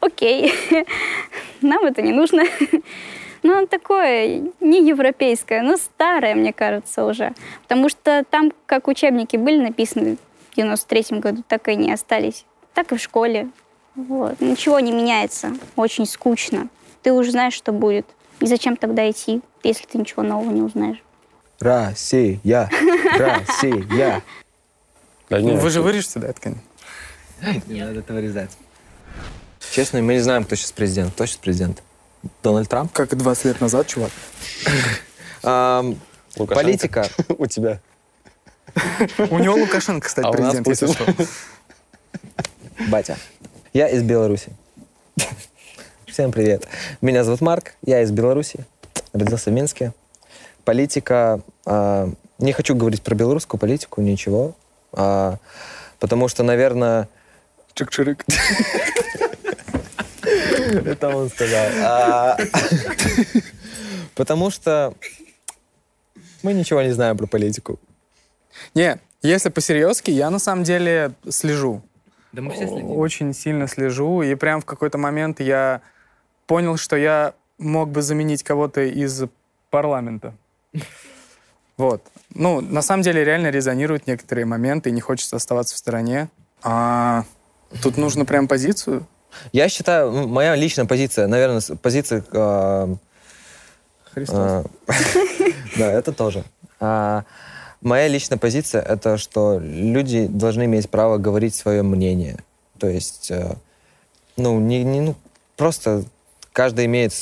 [0.00, 0.52] окей,
[1.60, 2.44] нам это не нужно.
[3.42, 7.34] Ну, такое не европейское, но старое, мне кажется, уже.
[7.62, 10.16] Потому что там, как учебники были написаны
[10.54, 12.46] в 93 году, так и они остались.
[12.74, 13.48] Так и в школе.
[13.96, 14.40] Вот.
[14.40, 15.52] Ничего не меняется.
[15.76, 16.68] Очень скучно.
[17.02, 18.06] Ты уже знаешь, что будет.
[18.40, 21.02] И зачем тогда идти, если ты ничего нового не узнаешь?
[21.60, 22.70] Россия,
[23.18, 24.22] Россия.
[25.28, 26.54] Да Ну, нет, вы же вырежете, да, это?
[27.66, 28.50] Не надо это вырезать.
[29.72, 31.12] Честно, мы не знаем, кто сейчас президент.
[31.14, 31.82] Кто сейчас президент?
[32.42, 32.92] Дональд Трамп?
[32.92, 34.10] Как и 20 лет назад, чувак.
[35.42, 37.06] Политика.
[37.38, 37.80] у тебя.
[39.30, 41.06] У него Лукашенко, кстати, президент, если что.
[42.88, 43.16] Батя.
[43.72, 44.52] Я из Беларуси.
[46.06, 46.66] Всем привет.
[47.00, 48.66] Меня зовут Марк, я из Беларуси.
[49.12, 49.92] Родился в Минске.
[50.64, 51.40] Политика...
[51.66, 54.54] а, не хочу говорить про белорусскую политику, ничего.
[54.92, 55.36] а,
[55.98, 57.08] потому что, наверное...
[57.74, 58.24] Чик-чирик.
[60.86, 61.66] Это он сказал.
[61.82, 62.36] А,
[64.14, 64.94] Потому что
[66.42, 67.78] мы ничего не знаем про политику.
[68.74, 71.82] Не, если по-серьезки, я на самом деле слежу.
[72.32, 72.52] Да мы
[72.82, 75.80] Очень сильно слежу, и прям в какой-то момент я
[76.46, 79.24] понял, что я мог бы заменить кого-то из
[79.70, 80.34] парламента.
[81.76, 82.04] Вот.
[82.32, 86.28] Ну, на самом деле реально резонируют некоторые моменты, и не хочется оставаться в стороне.
[86.62, 87.24] А
[87.82, 89.08] тут нужно прям позицию.
[89.52, 92.24] Я считаю, ну, моя личная позиция, наверное, позиция...
[92.30, 92.94] а,
[94.12, 94.36] Христос.
[94.38, 94.64] А,
[95.76, 96.44] Да, это тоже.
[97.84, 102.38] Моя личная позиция— это что люди должны иметь право говорить свое мнение.
[102.78, 103.56] То есть, э,
[104.38, 105.14] ну, не, не- ну,
[105.56, 106.04] просто
[106.52, 107.12] каждый имеет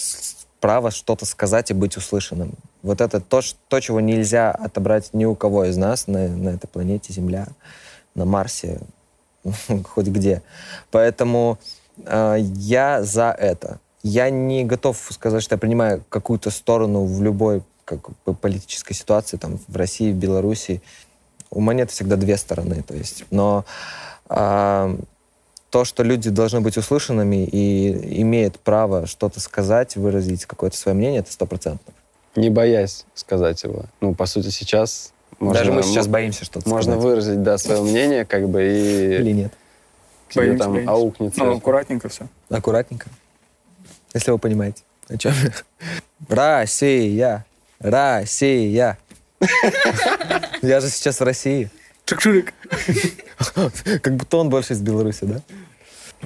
[0.60, 2.54] право что-то сказать и быть услышанным.
[2.84, 6.50] Вот это то, ш- то, чего нельзя отобрать ни у кого из нас на, на
[6.50, 7.48] этой планете Земля,
[8.14, 8.78] на Марсе,
[9.84, 10.42] хоть где.
[10.92, 11.58] Поэтому
[12.06, 13.80] э, я за это.
[14.04, 17.62] Я не готов сказать, что я принимаю какую-то сторону в любой
[17.98, 20.82] как бы, политической ситуации, там, в России, в Беларуси.
[21.50, 23.24] У монеты всегда две стороны, то есть.
[23.30, 23.64] Но
[24.28, 24.96] а,
[25.70, 31.20] то, что люди должны быть услышанными и имеют право что-то сказать, выразить какое-то свое мнение,
[31.20, 31.94] это сто процентов.
[32.36, 33.84] Не боясь сказать его.
[34.00, 35.12] Ну, по сути, сейчас...
[35.38, 37.04] можно- Даже мы сейчас боимся что-то Можно сказать.
[37.04, 39.52] выразить, да, свое мнение, как бы, Или и нет.
[40.28, 40.90] к тебе Боимся, там боимся.
[40.92, 41.44] аукнется.
[41.44, 42.26] Ну, аккуратненько все.
[42.48, 43.08] Аккуратненько.
[44.14, 45.52] Если вы понимаете, о чем я.
[46.60, 47.44] Россия!
[47.82, 48.98] Россия!
[50.62, 51.70] Я же сейчас в России.
[52.06, 52.52] Чик-чирик.
[54.02, 55.40] Как будто он больше из Беларуси, да?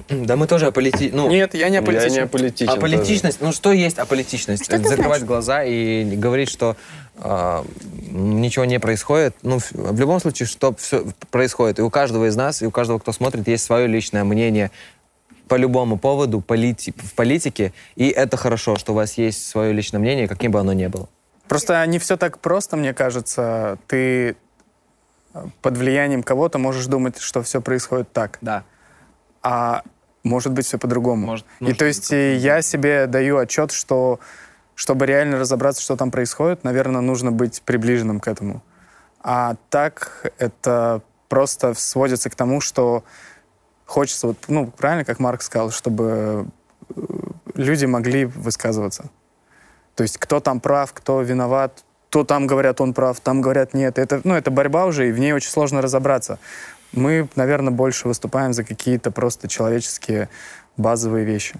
[0.09, 1.09] Да мы тоже аполити...
[1.11, 2.23] Ну, Нет, я не Я не политичен.
[2.23, 2.69] аполитичен.
[2.69, 4.65] аполитичность, ну что есть аполитичность?
[4.65, 5.25] Что Закрывать значит?
[5.25, 6.77] глаза и говорить, что
[7.15, 7.65] а,
[8.11, 9.35] ничего не происходит.
[9.41, 11.79] Ну, в, в любом случае, что все происходит.
[11.79, 14.69] И у каждого из нас, и у каждого, кто смотрит, есть свое личное мнение
[15.47, 17.73] по любому поводу полити- в политике.
[17.95, 21.09] И это хорошо, что у вас есть свое личное мнение, каким бы оно ни было.
[21.47, 23.77] Просто не все так просто, мне кажется.
[23.87, 24.35] Ты
[25.33, 28.37] э, под влиянием кого-то можешь думать, что все происходит так.
[28.41, 28.63] Да.
[29.41, 29.83] а
[30.23, 31.25] может быть все по-другому.
[31.25, 34.19] Может, и то есть э, я себе даю отчет, что
[34.75, 38.61] чтобы реально разобраться, что там происходит, наверное, нужно быть приближенным к этому.
[39.21, 43.03] А так это просто сводится к тому, что
[43.85, 46.47] хочется, вот, ну, правильно, как Марк сказал, чтобы
[46.95, 47.01] э,
[47.55, 49.09] люди могли высказываться.
[49.97, 53.97] То есть кто там прав, кто виноват, то там говорят, он прав, там говорят, нет.
[53.97, 56.37] Это, ну, это борьба уже, и в ней очень сложно разобраться.
[56.91, 60.29] Мы, наверное, больше выступаем за какие-то просто человеческие
[60.77, 61.55] базовые вещи.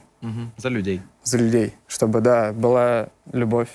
[0.57, 1.01] За людей.
[1.23, 3.69] за людей, чтобы, да, была любовь.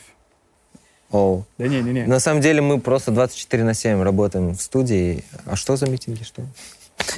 [1.11, 1.45] Оу.
[1.59, 2.07] Да не-не-не.
[2.07, 5.25] На самом деле мы просто 24 на 7 работаем в студии.
[5.45, 6.23] А что за митинги?
[6.23, 6.43] Что?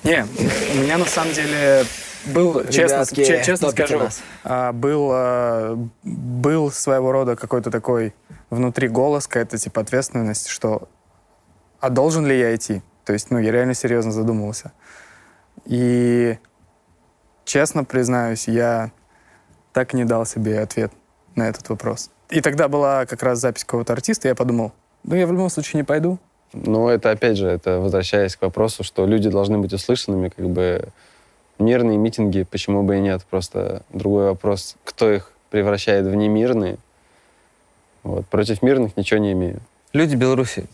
[0.02, 0.26] Не,
[0.74, 1.84] у меня на самом деле
[2.26, 4.22] был, честно, Ребятки, честно скажу, нас.
[4.44, 8.14] а, был, а, был своего рода какой-то такой
[8.50, 10.88] внутри голос, какая-то типа ответственность, что
[11.80, 12.82] а должен ли я идти?
[13.04, 14.72] То есть, ну, я реально серьезно задумывался.
[15.66, 16.38] И
[17.44, 18.90] честно признаюсь, я
[19.72, 20.92] так и не дал себе ответ
[21.34, 22.10] на этот вопрос.
[22.30, 24.72] И тогда была как раз запись какого-то артиста, и я подумал,
[25.02, 26.18] ну, я в любом случае не пойду,
[26.54, 30.88] Но это, опять же, это возвращаясь к вопросу, что люди должны быть услышанными, как бы
[31.58, 33.24] мирные митинги, почему бы и нет.
[33.28, 36.76] Просто другой вопрос, кто их превращает в немирные.
[38.02, 38.26] Вот.
[38.26, 39.60] Против мирных ничего не имею.
[39.92, 40.66] Люди Беларуси,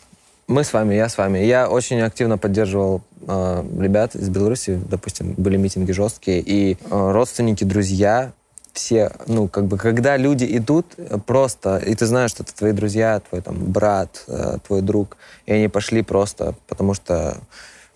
[0.47, 1.39] мы с вами, я с вами.
[1.39, 7.63] Я очень активно поддерживал э, ребят из Беларуси, допустим, были митинги жесткие, и э, родственники,
[7.65, 8.33] друзья,
[8.73, 12.73] все, ну, как бы, когда люди идут э, просто, и ты знаешь, что это твои
[12.73, 15.17] друзья, твой там брат, э, твой друг,
[15.47, 17.37] и они пошли просто, потому что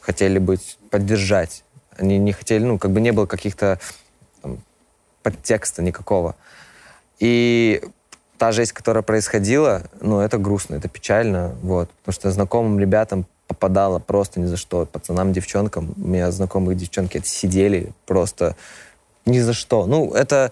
[0.01, 1.64] хотели быть, поддержать.
[1.99, 3.78] Они не хотели, ну, как бы не было каких-то
[4.42, 4.59] там,
[5.22, 6.36] подтекста никакого.
[7.18, 7.82] И
[8.38, 11.90] та жесть, которая происходила, ну, это грустно, это печально, вот.
[11.90, 14.86] Потому что знакомым ребятам попадало просто ни за что.
[14.86, 18.57] Пацанам, девчонкам, у меня знакомые девчонки это сидели просто
[19.26, 19.86] ни за что.
[19.86, 20.51] Ну, это,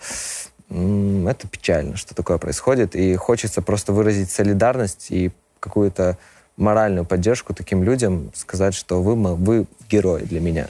[0.69, 2.95] это печально, что такое происходит.
[2.95, 6.19] И хочется просто выразить солидарность и какую-то
[6.57, 10.69] моральную поддержку таким людям, сказать, что вы, вы герои для меня.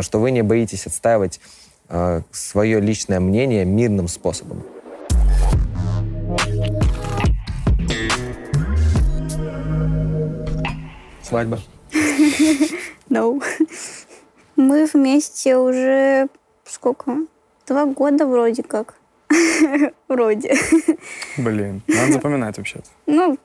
[0.00, 1.40] Что вы не боитесь отстаивать
[1.88, 4.62] э, свое личное мнение мирным способом.
[11.22, 11.60] Свадьба.
[13.08, 13.40] No.
[14.56, 16.28] Мы вместе уже
[16.64, 17.18] сколько?
[17.66, 18.94] Два года вроде как.
[20.08, 20.56] Вроде.
[21.36, 22.86] блин, надо запоминать вообще-то.
[23.06, 23.38] Ну,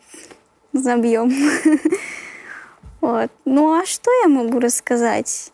[0.74, 1.32] забьем.
[3.02, 3.32] Вот.
[3.46, 5.52] Ну а что я могу рассказать?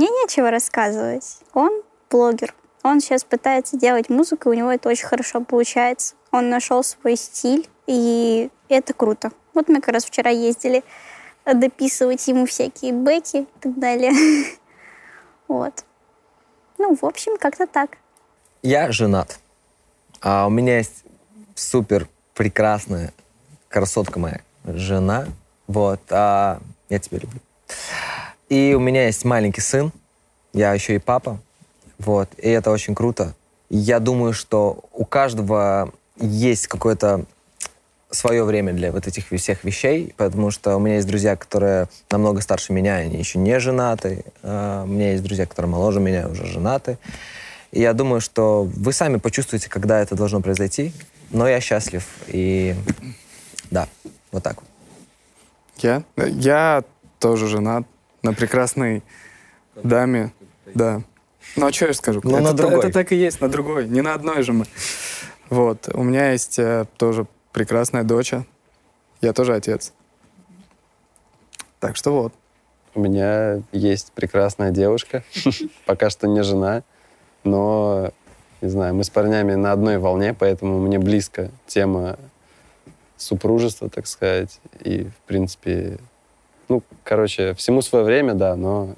[0.00, 1.40] Мне нечего рассказывать.
[1.52, 2.54] Он блогер.
[2.82, 6.14] Он сейчас пытается делать музыку, и у него это очень хорошо получается.
[6.30, 9.30] Он нашел свой стиль, и это круто.
[9.52, 10.84] Вот мы как раз вчера ездили
[11.44, 14.12] дописывать ему всякие бэки и так далее.
[15.48, 15.84] Вот.
[16.78, 17.98] Ну, в общем, как-то так.
[18.62, 19.38] Я женат.
[20.22, 21.04] А у меня есть
[21.54, 23.12] супер прекрасная
[23.68, 25.26] красотка моя жена.
[25.66, 26.00] Вот.
[26.08, 27.40] А я тебя люблю.
[28.50, 29.92] И у меня есть маленький сын.
[30.52, 31.38] Я еще и папа.
[31.98, 32.28] Вот.
[32.36, 33.34] И это очень круто.
[33.70, 37.24] Я думаю, что у каждого есть какое-то
[38.10, 42.40] свое время для вот этих всех вещей, потому что у меня есть друзья, которые намного
[42.40, 44.24] старше меня, они еще не женаты.
[44.42, 46.98] А У меня есть друзья, которые моложе меня, уже женаты.
[47.70, 50.92] И я думаю, что вы сами почувствуете, когда это должно произойти.
[51.30, 52.04] Но я счастлив.
[52.26, 52.74] И
[53.70, 53.86] да,
[54.32, 54.68] вот так вот.
[55.76, 56.02] Я?
[56.16, 56.82] Я
[57.20, 57.86] тоже женат
[58.22, 59.02] на прекрасной
[59.74, 60.32] даме,
[60.74, 61.02] да.
[61.56, 62.20] Ну, а что я скажу?
[62.22, 62.78] Ну, это, на другой.
[62.78, 64.66] это так и есть, на другой, не на одной же мы.
[65.48, 68.44] Вот, у меня есть э, тоже прекрасная доча,
[69.20, 69.92] я тоже отец.
[71.80, 72.34] Так что вот.
[72.94, 75.22] У меня есть прекрасная девушка,
[75.86, 76.82] пока что не жена,
[77.44, 78.10] но,
[78.60, 82.18] не знаю, мы с парнями на одной волне, поэтому мне близко тема
[83.16, 84.58] супружества, так сказать.
[84.80, 85.98] И, в принципе,
[86.70, 88.94] ну, короче, всему свое время, да, но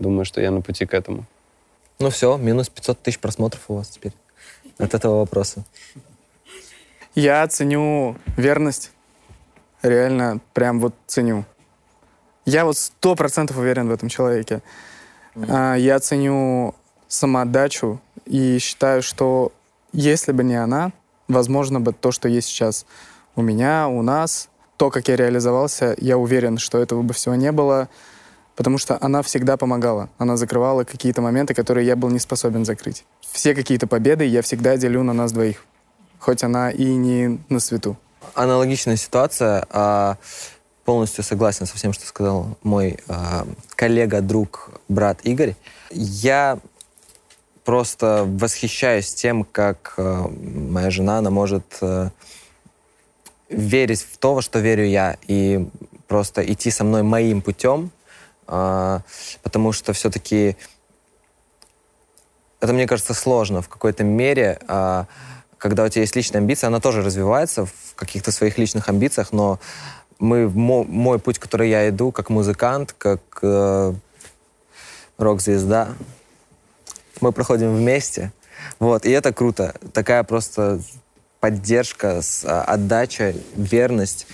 [0.00, 1.24] думаю, что я на пути к этому.
[2.00, 4.12] Ну все, минус 500 тысяч просмотров у вас теперь
[4.76, 5.64] от этого вопроса.
[7.14, 8.90] Я ценю верность,
[9.82, 11.44] реально прям вот ценю.
[12.44, 14.60] Я вот сто процентов уверен в этом человеке.
[15.48, 16.74] А, Я ценю
[17.06, 19.52] самоотдачу и считаю, что
[19.92, 20.90] если бы не она,
[21.28, 22.86] возможно бы то, что есть сейчас
[23.36, 24.49] у меня, у нас,
[24.80, 27.90] то, как я реализовался, я уверен, что этого бы всего не было,
[28.56, 30.08] потому что она всегда помогала.
[30.16, 33.04] Она закрывала какие-то моменты, которые я был не способен закрыть.
[33.20, 35.66] Все какие-то победы я всегда делю на нас двоих,
[36.18, 37.98] хоть она и не на свету.
[38.34, 39.66] Аналогичная ситуация.
[39.68, 40.16] а,
[40.86, 45.56] полностью согласен со всем, что сказал мой а, коллега, друг, брат Игорь.
[45.90, 46.58] Я
[47.64, 52.12] просто восхищаюсь тем, как а, моя жена, она может а,
[53.50, 55.68] верить в то, во что верю я, и
[56.06, 57.90] просто идти со мной моим путем,
[58.46, 59.02] а,
[59.42, 60.56] потому что все-таки
[62.60, 65.06] это, мне кажется, сложно в какой-то мере, а,
[65.58, 69.58] когда у тебя есть личная амбиция, она тоже развивается в каких-то своих личных амбициях, но
[70.18, 73.94] мы, мо- мой путь, который я иду, как музыкант, как э,
[75.18, 75.88] рок-звезда,
[77.20, 78.32] мы проходим вместе.
[78.78, 79.74] Вот, и это круто.
[79.92, 80.80] Такая просто
[81.40, 84.26] поддержка, а, отдача, верность,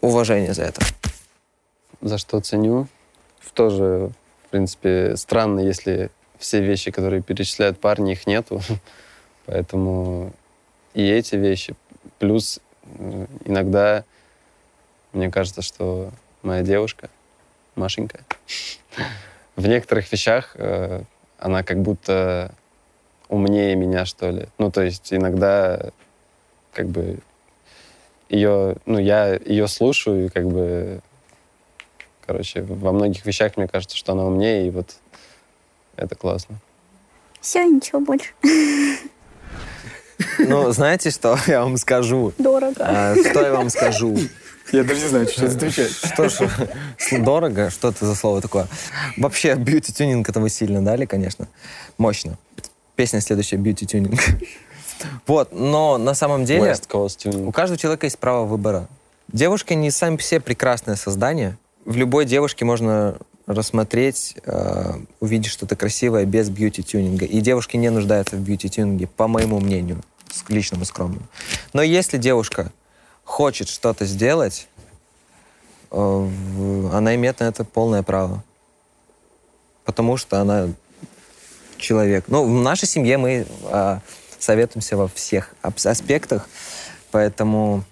[0.00, 0.82] уважение за это.
[2.00, 2.88] За что ценю.
[3.54, 4.10] Тоже,
[4.46, 8.60] в принципе, странно, если все вещи, которые перечисляют парни, их нету.
[9.46, 10.32] Поэтому
[10.92, 11.74] и эти вещи.
[12.18, 14.04] Плюс э, иногда
[15.12, 16.10] мне кажется, что
[16.42, 17.08] моя девушка,
[17.74, 18.20] Машенька,
[19.56, 21.02] в некоторых вещах э,
[21.38, 22.54] она как будто
[23.28, 24.48] умнее меня, что ли.
[24.58, 25.90] Ну, то есть иногда
[26.72, 27.18] как бы
[28.28, 31.00] ее, ну, я ее слушаю, и как бы,
[32.26, 34.96] короче, во многих вещах мне кажется, что она умнее, и вот
[35.96, 36.56] это классно.
[37.40, 38.32] Все, ничего больше.
[40.38, 42.32] Ну, знаете, что я вам скажу?
[42.38, 42.76] Дорого.
[42.80, 44.16] А, Что я вам скажу?
[44.72, 45.90] Я даже не знаю, что отвечать.
[45.92, 46.48] Что ж,
[47.20, 47.70] дорого?
[47.70, 48.66] Что это за слово такое?
[49.16, 51.48] Вообще, бьюти-тюнинг это вы сильно дали, конечно.
[51.98, 52.38] Мощно.
[52.96, 54.18] Песня следующая бьюти-тюнинг.
[55.26, 57.52] Вот, но на самом деле у Tuning.
[57.52, 58.88] каждого человека есть право выбора.
[59.30, 61.58] Девушки не сами по себе прекрасное создание.
[61.84, 67.26] В любой девушке можно рассмотреть, э, увидеть что-то красивое без бьюти-тюнинга.
[67.26, 70.02] И девушки не нуждаются в бьюти-тюнинге, по моему мнению,
[70.48, 71.26] личному скромному.
[71.74, 72.72] Но если девушка
[73.24, 74.66] хочет что-то сделать,
[75.90, 76.30] э,
[76.92, 78.42] она имеет на это полное право.
[79.84, 80.70] Потому что она
[81.78, 82.24] человек.
[82.28, 83.98] Ну, в нашей семье мы э,
[84.38, 86.48] советуемся во всех аспектах,
[87.10, 87.84] поэтому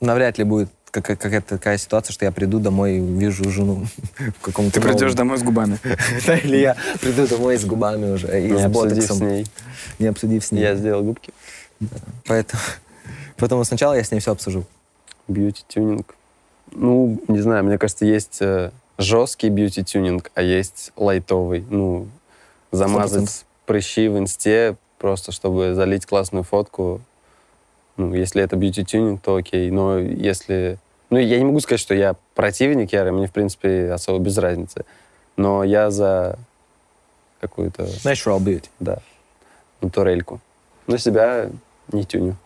[0.00, 3.86] навряд ли будет какая- какая-то такая ситуация, что я приду домой и увижу жену
[4.38, 5.78] в каком-то Ты придешь новом- домой с губами.
[6.26, 9.46] Да, или я приду домой с губами уже и с обсудив с ботоксом, ней.
[9.98, 10.60] не обсудив с ней.
[10.62, 11.32] Я сделал губки.
[12.26, 12.62] Поэтому,
[13.36, 14.64] поэтому сначала я с ней все обсужу.
[15.28, 16.14] Бьюти-тюнинг.
[16.72, 21.64] Ну, не знаю, мне кажется, есть э, жесткий бьюти-тюнинг, а есть лайтовый.
[21.68, 22.08] Ну,
[22.72, 27.00] замазать прыщи в инсте, просто чтобы залить классную фотку.
[27.96, 29.70] Ну, если это бьюти-тюнинг, то окей.
[29.70, 30.78] Но если...
[31.10, 34.84] Ну, я не могу сказать, что я противник ярый, мне, в принципе, особо без разницы.
[35.36, 36.38] Но я за
[37.40, 38.68] какую-то, Natural beauty.
[38.80, 38.98] да,
[39.80, 40.40] натурельку.
[40.86, 41.50] Но себя
[41.92, 42.36] не тюню.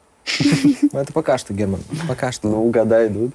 [0.93, 1.81] Ну, Это пока что, Герман.
[2.09, 2.49] Пока что.
[2.49, 3.33] Ну, года идут.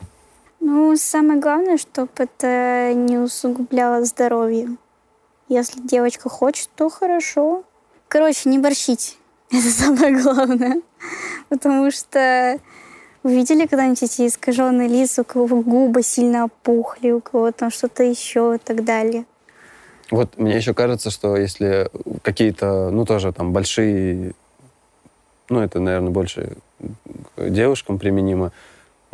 [0.60, 4.70] Ну, самое главное, чтобы это не усугубляло здоровье.
[5.48, 7.64] Если девочка хочет, то хорошо.
[8.08, 9.18] Короче, не борщить.
[9.52, 10.82] Это самое главное.
[11.50, 12.60] Потому что
[13.24, 18.04] вы видели когда-нибудь эти искаженные лица, у кого губы сильно опухли, у кого там что-то
[18.04, 19.26] еще и так далее.
[20.12, 21.90] Вот мне еще кажется, что если
[22.22, 24.34] какие-то, ну, тоже там большие,
[25.50, 26.58] ну, это, наверное, больше
[27.38, 28.52] девушкам применимо,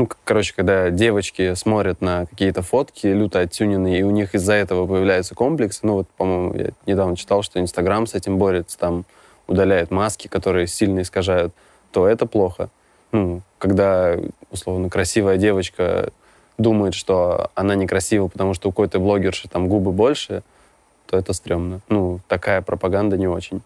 [0.02, 4.88] ну, короче, когда девочки смотрят на какие-то фотки люто оттюненные, и у них из-за этого
[4.88, 9.06] появляются комплексы, ну, вот, по-моему, я недавно читал, что Инстаграм с этим борется, там
[9.46, 11.54] удаляет маски, которые сильно искажают,
[11.92, 12.70] то это плохо.
[13.12, 14.18] Ну, когда,
[14.50, 16.10] условно, красивая девочка
[16.58, 20.42] думает, что она некрасива, потому что у какой-то блогерши там губы больше,
[21.06, 21.82] то это стрёмно.
[21.90, 23.62] Ну, такая пропаганда не очень.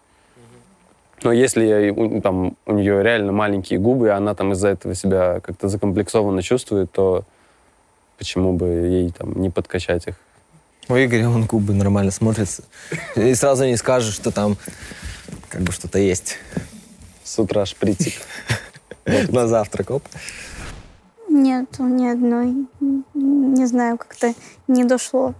[1.22, 5.40] Но если у, там, у нее реально маленькие губы, и она там из-за этого себя
[5.40, 7.24] как-то закомплексованно чувствует, то
[8.18, 10.16] почему бы ей там не подкачать их?
[10.88, 12.62] У Игоря он губы нормально смотрятся.
[13.16, 14.56] И сразу не скажешь, что там
[15.48, 16.38] как бы что-то есть
[17.24, 18.14] С утра шприцик.
[19.28, 19.90] на завтрак.
[19.90, 20.02] Оп.
[21.28, 22.66] Нет, ни одной.
[23.14, 24.34] Не знаю, как-то
[24.68, 25.34] не дошло.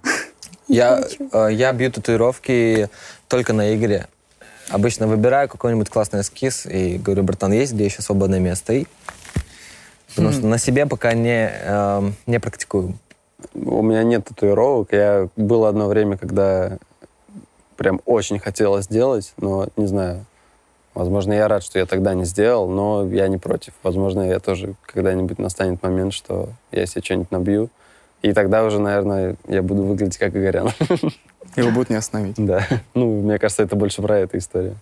[0.68, 1.02] Я,
[1.32, 2.88] э, я бью татуировки
[3.28, 4.08] только на Игоре.
[4.70, 8.72] Обычно выбираю какой-нибудь классный эскиз и говорю, братан, есть где еще свободное место?
[8.72, 8.86] И...
[10.08, 12.94] Потому что на себе пока не, эм, не практикую.
[13.54, 14.92] У меня нет татуировок.
[14.92, 16.78] Я было одно время, когда
[17.76, 20.24] прям очень хотелось сделать, но не знаю.
[20.94, 23.74] Возможно, я рад, что я тогда не сделал, но я не против.
[23.82, 27.68] Возможно, я тоже когда-нибудь настанет момент, что я себе что-нибудь набью.
[28.22, 30.70] И тогда уже, наверное, я буду выглядеть как Игорян.
[31.56, 32.36] Его будут не остановить.
[32.38, 32.66] Да.
[32.94, 34.76] Ну, мне кажется, это больше про эту историю.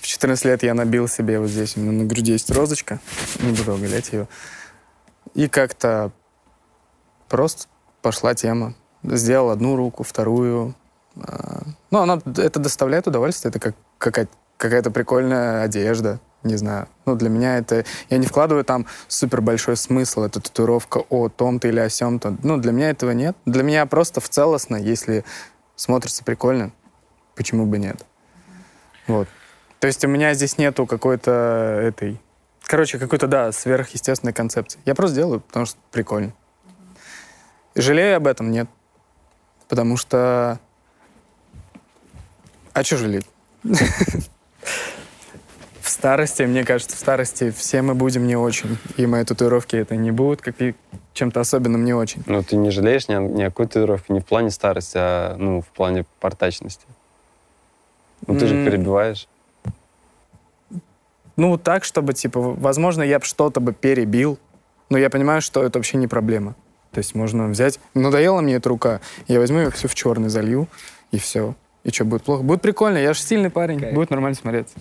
[0.00, 3.00] В 14 лет я набил себе вот здесь, у меня на груди есть розочка,
[3.40, 4.28] не буду оголять ее.
[5.34, 6.12] И как-то
[7.28, 7.66] просто
[8.02, 8.74] пошла тема.
[9.02, 10.74] Сделал одну руку, вторую.
[11.16, 16.88] А, Ну, она, это доставляет удовольствие, это как какая- какая-то прикольная одежда, не знаю.
[17.06, 17.84] Ну, для меня это...
[18.10, 22.36] Я не вкладываю там супер большой смысл, это татуировка о том-то или о сем-то.
[22.42, 23.36] Ну, для меня этого нет.
[23.46, 25.24] Для меня просто в целостно, если
[25.76, 26.72] смотрится прикольно,
[27.34, 28.04] почему бы нет.
[29.06, 29.28] Вот.
[29.80, 31.30] То есть у меня здесь нету какой-то
[31.82, 32.20] этой...
[32.62, 34.80] Короче, какой-то, да, сверхъестественной концепции.
[34.84, 36.32] Я просто делаю, потому что прикольно.
[37.74, 38.50] Жалею об этом?
[38.50, 38.68] Нет.
[39.68, 40.58] Потому что...
[42.72, 43.26] А что жалеть?
[45.94, 48.78] В старости, мне кажется, в старости все мы будем не очень.
[48.96, 50.74] И мои татуировки это не будут как и
[51.12, 52.24] чем-то особенным не очень.
[52.26, 55.60] Ну, ты не жалеешь ни ни о какой татуировке, не в плане старости, а ну,
[55.60, 56.84] в плане портачности.
[58.26, 58.64] Ну, ты же М.
[58.64, 59.28] перебиваешь.
[61.36, 64.40] Ну, так, чтобы, типа, возможно, я бы что-то бы перебил,
[64.90, 66.56] но я понимаю, что это вообще не проблема.
[66.90, 67.78] То есть можно взять...
[67.94, 70.66] Надоела мне эта рука, я возьму ее все в черный залью,
[71.12, 71.54] и все.
[71.84, 72.42] И что, будет плохо?
[72.42, 74.74] Будет прикольно, я же стильный парень, будет нормально смотреться.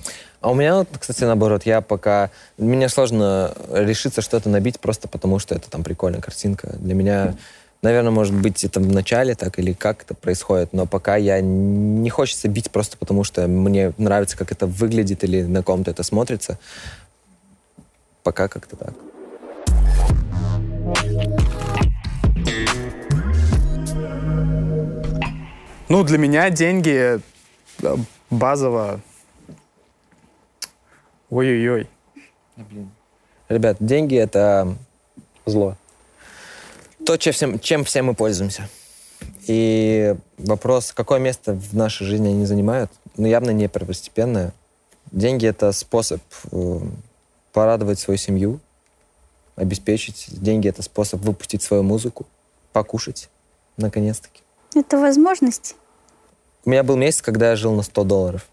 [0.44, 2.30] А у меня, кстати, наоборот, я пока...
[2.58, 6.76] Мне сложно решиться что-то набить просто потому, что это там прикольная картинка.
[6.80, 7.36] Для меня,
[7.82, 12.10] наверное, может быть, это в начале так или как это происходит, но пока я не
[12.10, 16.60] хочется бить просто потому, что мне нравится, как это выглядит или на ком-то это смотрится.
[18.22, 18.94] Пока как-то так.
[25.88, 27.22] Ну, для меня деньги
[27.82, 27.98] э,
[28.30, 29.00] базово...
[31.34, 31.89] Ой-ой-ой.
[33.49, 34.77] Ребят, деньги— это
[35.47, 35.75] Зло.
[37.05, 38.69] то, чем всем, чем все мы пользуемся.
[39.47, 44.53] И вопрос, какое место в нашей жизни они занимают, ну, явно не первостепенное.
[45.11, 46.21] Деньги— это способ
[46.51, 46.79] э,
[47.51, 48.59] порадовать свою семью,
[49.55, 50.27] обеспечить.
[50.29, 52.27] Деньги— это способ выпустить свою музыку,
[52.73, 53.29] покушать,
[53.77, 54.41] наконец-таки.
[54.75, 55.75] Это возможность.
[56.63, 58.47] У меня был месяц, когда я жил на 100 долларов.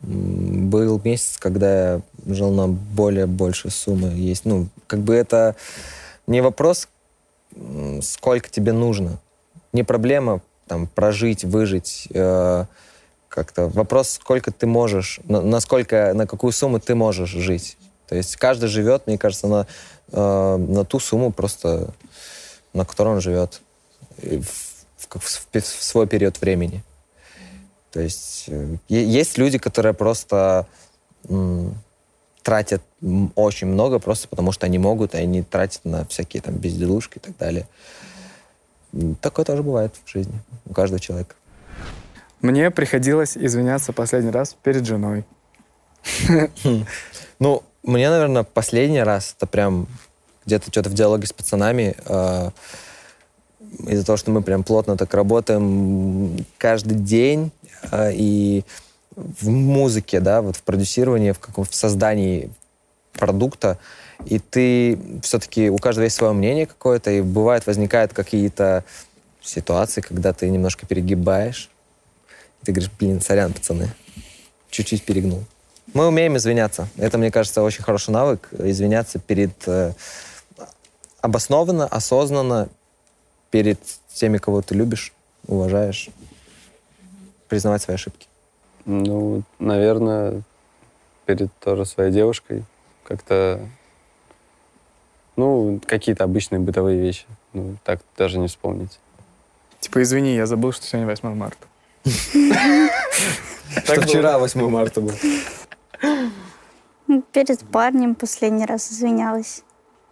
[0.00, 4.08] Был месяц, когда я жил на более большую сумму.
[4.08, 5.56] Есть, ну, как бы это
[6.26, 6.88] не вопрос,
[8.02, 9.18] сколько тебе нужно.
[9.72, 12.08] Не проблема там прожить, выжить.
[12.10, 12.64] э,
[13.28, 17.76] как-то вопрос, сколько ты можешь, на- насколько, на какую сумму ты можешь жить.
[18.06, 19.66] То есть каждый живет, мне кажется, на,
[20.12, 21.92] э, на ту сумму просто,
[22.72, 23.60] на которой он живет.
[24.18, 26.84] В- в, в- в свой период времени.
[27.94, 30.66] То есть э, есть люди, которые просто
[32.42, 32.82] тратят
[33.34, 37.20] очень много просто потому, что они могут, и они тратят на всякие там безделушки и
[37.20, 37.66] так далее.
[39.22, 40.34] Такое тоже бывает в жизни
[40.66, 41.36] у каждого человека.
[42.42, 45.24] Мне приходилось извиняться последний раз перед женой.
[47.40, 49.88] Ну, мне, наверное, последний раз это прям
[50.46, 51.96] где-то что-то в диалоге с пацанами.
[52.04, 52.50] э,
[53.88, 57.50] из-за того, что мы прям плотно так работаем каждый день
[57.92, 58.64] и
[59.16, 62.50] в музыке, да, вот в продюсировании, в, каком, в создании
[63.12, 63.78] продукта,
[64.26, 68.84] и ты все-таки, у каждого есть свое мнение какое-то, и бывает возникают какие-то
[69.42, 71.70] ситуации, когда ты немножко перегибаешь,
[72.62, 73.90] и ты говоришь, блин, сорян, пацаны,
[74.70, 75.44] чуть-чуть перегнул.
[75.92, 76.88] Мы умеем извиняться.
[76.96, 78.48] Это, мне кажется, очень хороший навык.
[78.58, 79.52] Извиняться перед...
[79.66, 79.92] э,
[81.20, 82.68] обоснованно, осознанно
[83.50, 83.78] перед
[84.12, 85.12] теми, кого ты любишь,
[85.46, 86.08] уважаешь.
[87.54, 88.26] Признавать свои ошибки.
[88.84, 90.42] Ну, наверное,
[91.24, 92.64] перед тоже своей девушкой
[93.04, 93.60] как-то,
[95.36, 97.26] ну, какие-то обычные бытовые вещи.
[97.52, 98.98] Ну, так даже не вспомнить.
[99.78, 101.64] Типа, извини, я забыл, что сегодня 8 марта.
[103.84, 105.14] Что вчера 8 марта был.
[107.30, 109.62] Перед парнем последний раз извинялась.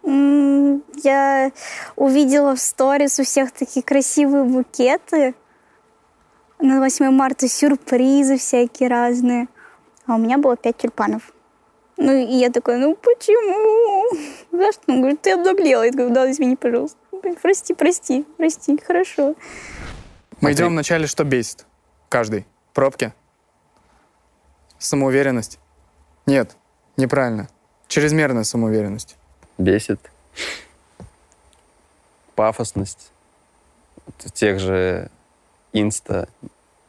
[0.01, 1.51] Я
[1.97, 5.33] увидела в сторис у всех такие красивые букеты.
[6.63, 9.47] На 8 марта сюрпризы всякие разные.
[10.07, 11.33] А у меня было 5 тюльпанов.
[11.97, 14.17] Ну, и я такая, ну почему?
[14.57, 14.83] За что?
[14.87, 15.83] Он говорит, ты обнаглела.
[15.83, 16.97] Я говорю, да, извини, пожалуйста.
[17.41, 19.35] Прости, прости, прости, хорошо.
[20.39, 21.65] Мы А идем вначале, что бесит?
[22.07, 22.45] Каждый.
[22.73, 23.11] Пробки.
[24.79, 25.59] Самоуверенность.
[26.25, 26.55] Нет,
[26.95, 27.49] неправильно.
[27.89, 29.17] Чрезмерная самоуверенность.
[29.57, 29.99] Бесит.
[32.35, 33.11] Пафосность.
[34.33, 35.09] Тех же
[35.73, 36.29] инста.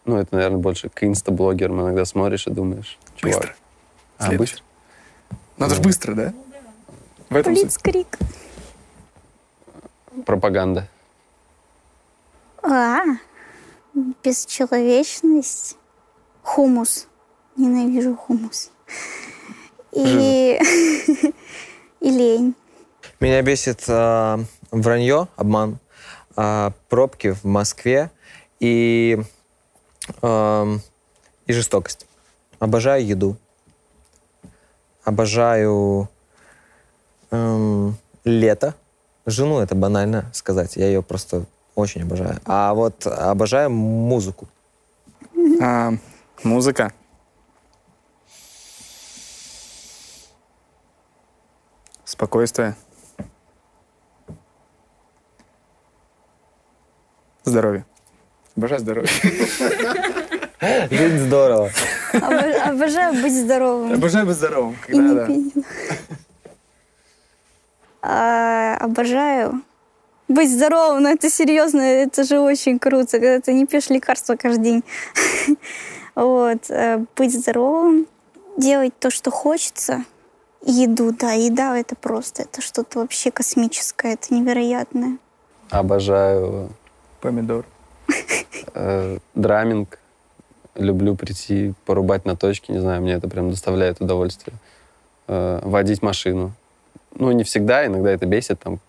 [0.04, 3.36] Ну, это, наверное, больше к инста-блогерам иногда смотришь и думаешь, чувак.
[3.40, 3.56] Быстро.
[4.18, 4.52] А, Следующий.
[4.52, 4.64] быстро?
[5.56, 6.34] Надо же быстро, да?
[7.30, 7.64] В этом суть.
[7.64, 8.18] Блицкрик.
[10.26, 10.88] Пропаганда.
[12.62, 13.02] А,
[14.22, 15.76] бесчеловечность.
[16.42, 17.08] Хумус.
[17.56, 18.70] Ненавижу хумус.
[19.92, 20.58] И,
[22.00, 22.54] и лень.
[23.20, 24.38] Меня бесит э,
[24.70, 25.78] вранье, обман,
[26.36, 28.10] э, пробки в Москве
[28.64, 29.18] и,
[30.22, 30.80] эм,
[31.46, 32.06] и жестокость.
[32.58, 33.36] Обожаю еду.
[35.04, 36.08] Обожаю
[37.30, 38.74] эм, лето.
[39.26, 40.76] Жену это банально сказать.
[40.76, 41.44] Я ее просто
[41.74, 42.40] очень обожаю.
[42.46, 44.48] А вот обожаю музыку.
[45.60, 45.92] А,
[46.42, 46.92] музыка.
[52.06, 52.76] Спокойствие.
[57.44, 57.84] Здоровье.
[58.56, 59.10] Обожаю здоровье.
[60.90, 61.70] Жизнь здорово.
[62.12, 63.92] Обо- Обожаю быть здоровым.
[63.94, 64.76] Обожаю быть здоровым.
[64.88, 65.26] И не да.
[65.26, 65.52] пить.
[68.02, 69.62] А, Обожаю
[70.28, 74.62] быть здоровым, но это серьезно, это же очень круто, когда ты не пьешь лекарства каждый
[74.64, 74.84] день.
[76.14, 76.70] Вот.
[76.70, 78.06] э, Быть здоровым,
[78.56, 80.04] делать то, что хочется.
[80.62, 85.18] Еду, да, еда это просто, это что-то вообще космическое, это невероятное.
[85.70, 86.70] Обожаю
[87.20, 87.66] Помидор.
[88.74, 89.98] Э, драминг.
[90.74, 94.56] Люблю прийти, порубать на точке, не знаю, мне это прям доставляет удовольствие.
[95.28, 96.52] Э, водить машину.
[97.14, 98.80] Ну, не всегда, иногда это бесит, там,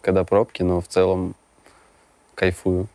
[0.00, 1.34] когда пробки, но в целом
[2.34, 2.86] кайфую.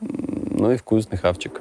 [0.00, 1.60] Ну и вкусный хавчик.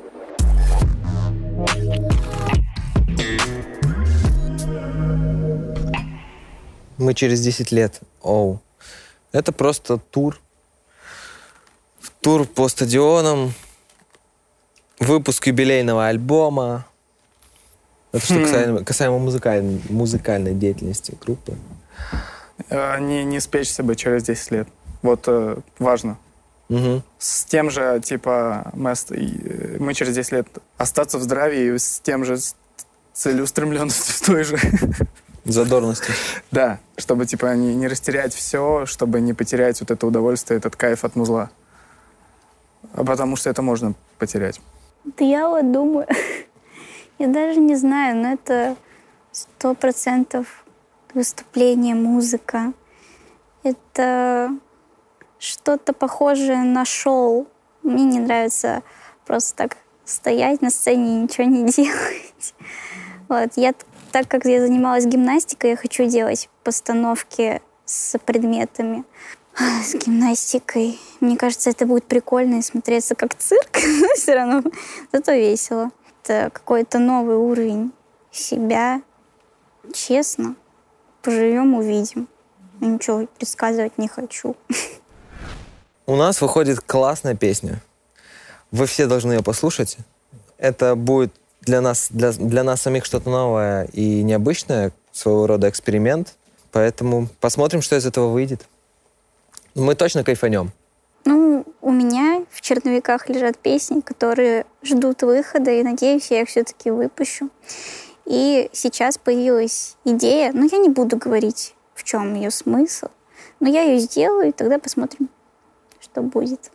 [6.97, 7.99] Мы через 10 лет.
[8.21, 8.61] Оу.
[9.32, 10.39] Это просто тур.
[12.24, 13.53] Тур по стадионам.
[14.97, 16.86] Выпуск юбилейного альбома.
[18.13, 18.43] Это что Хм.
[18.43, 21.57] касаемо, касаемо музыкальной, музыкальной деятельности группы.
[22.69, 24.67] Э, Не, не спечься бы через 10 лет.
[25.01, 26.17] Вот э, важно.
[26.69, 27.03] Мгм.
[27.19, 30.47] С тем же, типа, мы, э, мы через 10 лет
[30.78, 32.38] остаться в здравии с тем же
[33.13, 34.57] целеустремленностью с той же.
[35.43, 36.13] Задорности.
[36.51, 41.03] Да, чтобы, типа, не, не растерять все, чтобы не потерять вот это удовольствие, этот кайф
[41.03, 41.49] от музла.
[43.06, 44.62] Потому что это можно потерять.
[45.04, 46.08] Да я вот думаю,
[47.20, 48.76] я даже не знаю, но это
[49.32, 50.64] сто процентов
[51.14, 52.74] выступление, музыка.
[53.64, 54.58] Это
[55.39, 57.47] что-то похожее на шоу.
[57.82, 58.82] Мне не нравится
[59.26, 62.56] просто так стоять на сцене и ничего не делать.
[63.28, 63.51] Вот.
[63.56, 63.74] Я,
[64.12, 69.04] так как я занималась гимнастикой, я хочу делать постановки с предметами.
[69.56, 70.99] С гимнастикой.
[71.20, 73.70] Мне кажется, это будет прикольно и смотреться как цирк,
[74.01, 74.64] но все равно
[75.12, 75.91] зато весело.
[76.24, 77.91] Это какой-то новый уровень
[78.32, 79.01] себя.
[79.93, 80.56] Честно.
[81.22, 82.28] Поживем, увидим.
[82.80, 84.56] Ничего предсказывать не хочу.
[86.06, 87.82] У нас выходит классная песня.
[88.72, 89.97] Вы все должны ее послушать.
[90.58, 96.36] Это будет для нас, для, для нас самих что-то новое и необычное, своего рода эксперимент.
[96.72, 98.68] Поэтому посмотрим, что из этого выйдет.
[99.76, 100.71] Мы точно кайфанем.
[101.26, 106.91] Ну, у меня в черновиках лежат песни, которые ждут выхода, и надеюсь, я их все-таки
[106.91, 107.49] выпущу.
[108.26, 113.07] И сейчас появилась идея, но я не буду говорить, в чем ее смысл,
[113.59, 115.30] но я ее сделаю, и тогда посмотрим,
[115.99, 116.71] что будет.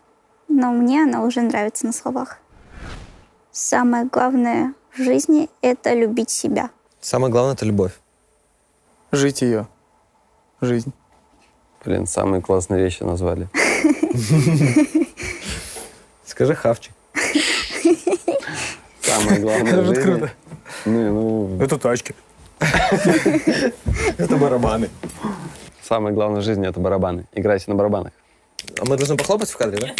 [0.49, 2.39] Но мне она уже нравится на словах.
[3.53, 6.71] Самое главное в жизни— это любить себя.
[7.01, 7.99] Самое главное— это любовь.
[9.13, 9.69] Жить ее.
[10.61, 10.93] Жизнь.
[11.89, 13.49] Блин, самые классные вещи назвали.
[16.27, 16.93] Скажи хавчик.
[19.01, 20.31] Самое главное Это в же жизни- круто.
[20.85, 22.15] Ну, ну, Это тачки.
[24.19, 24.91] Это барабаны.
[25.83, 27.25] самое главное в жизни— это барабаны.
[27.33, 28.13] Играйте на барабанах.
[28.79, 29.95] А мы должны похлопать в кадре, да?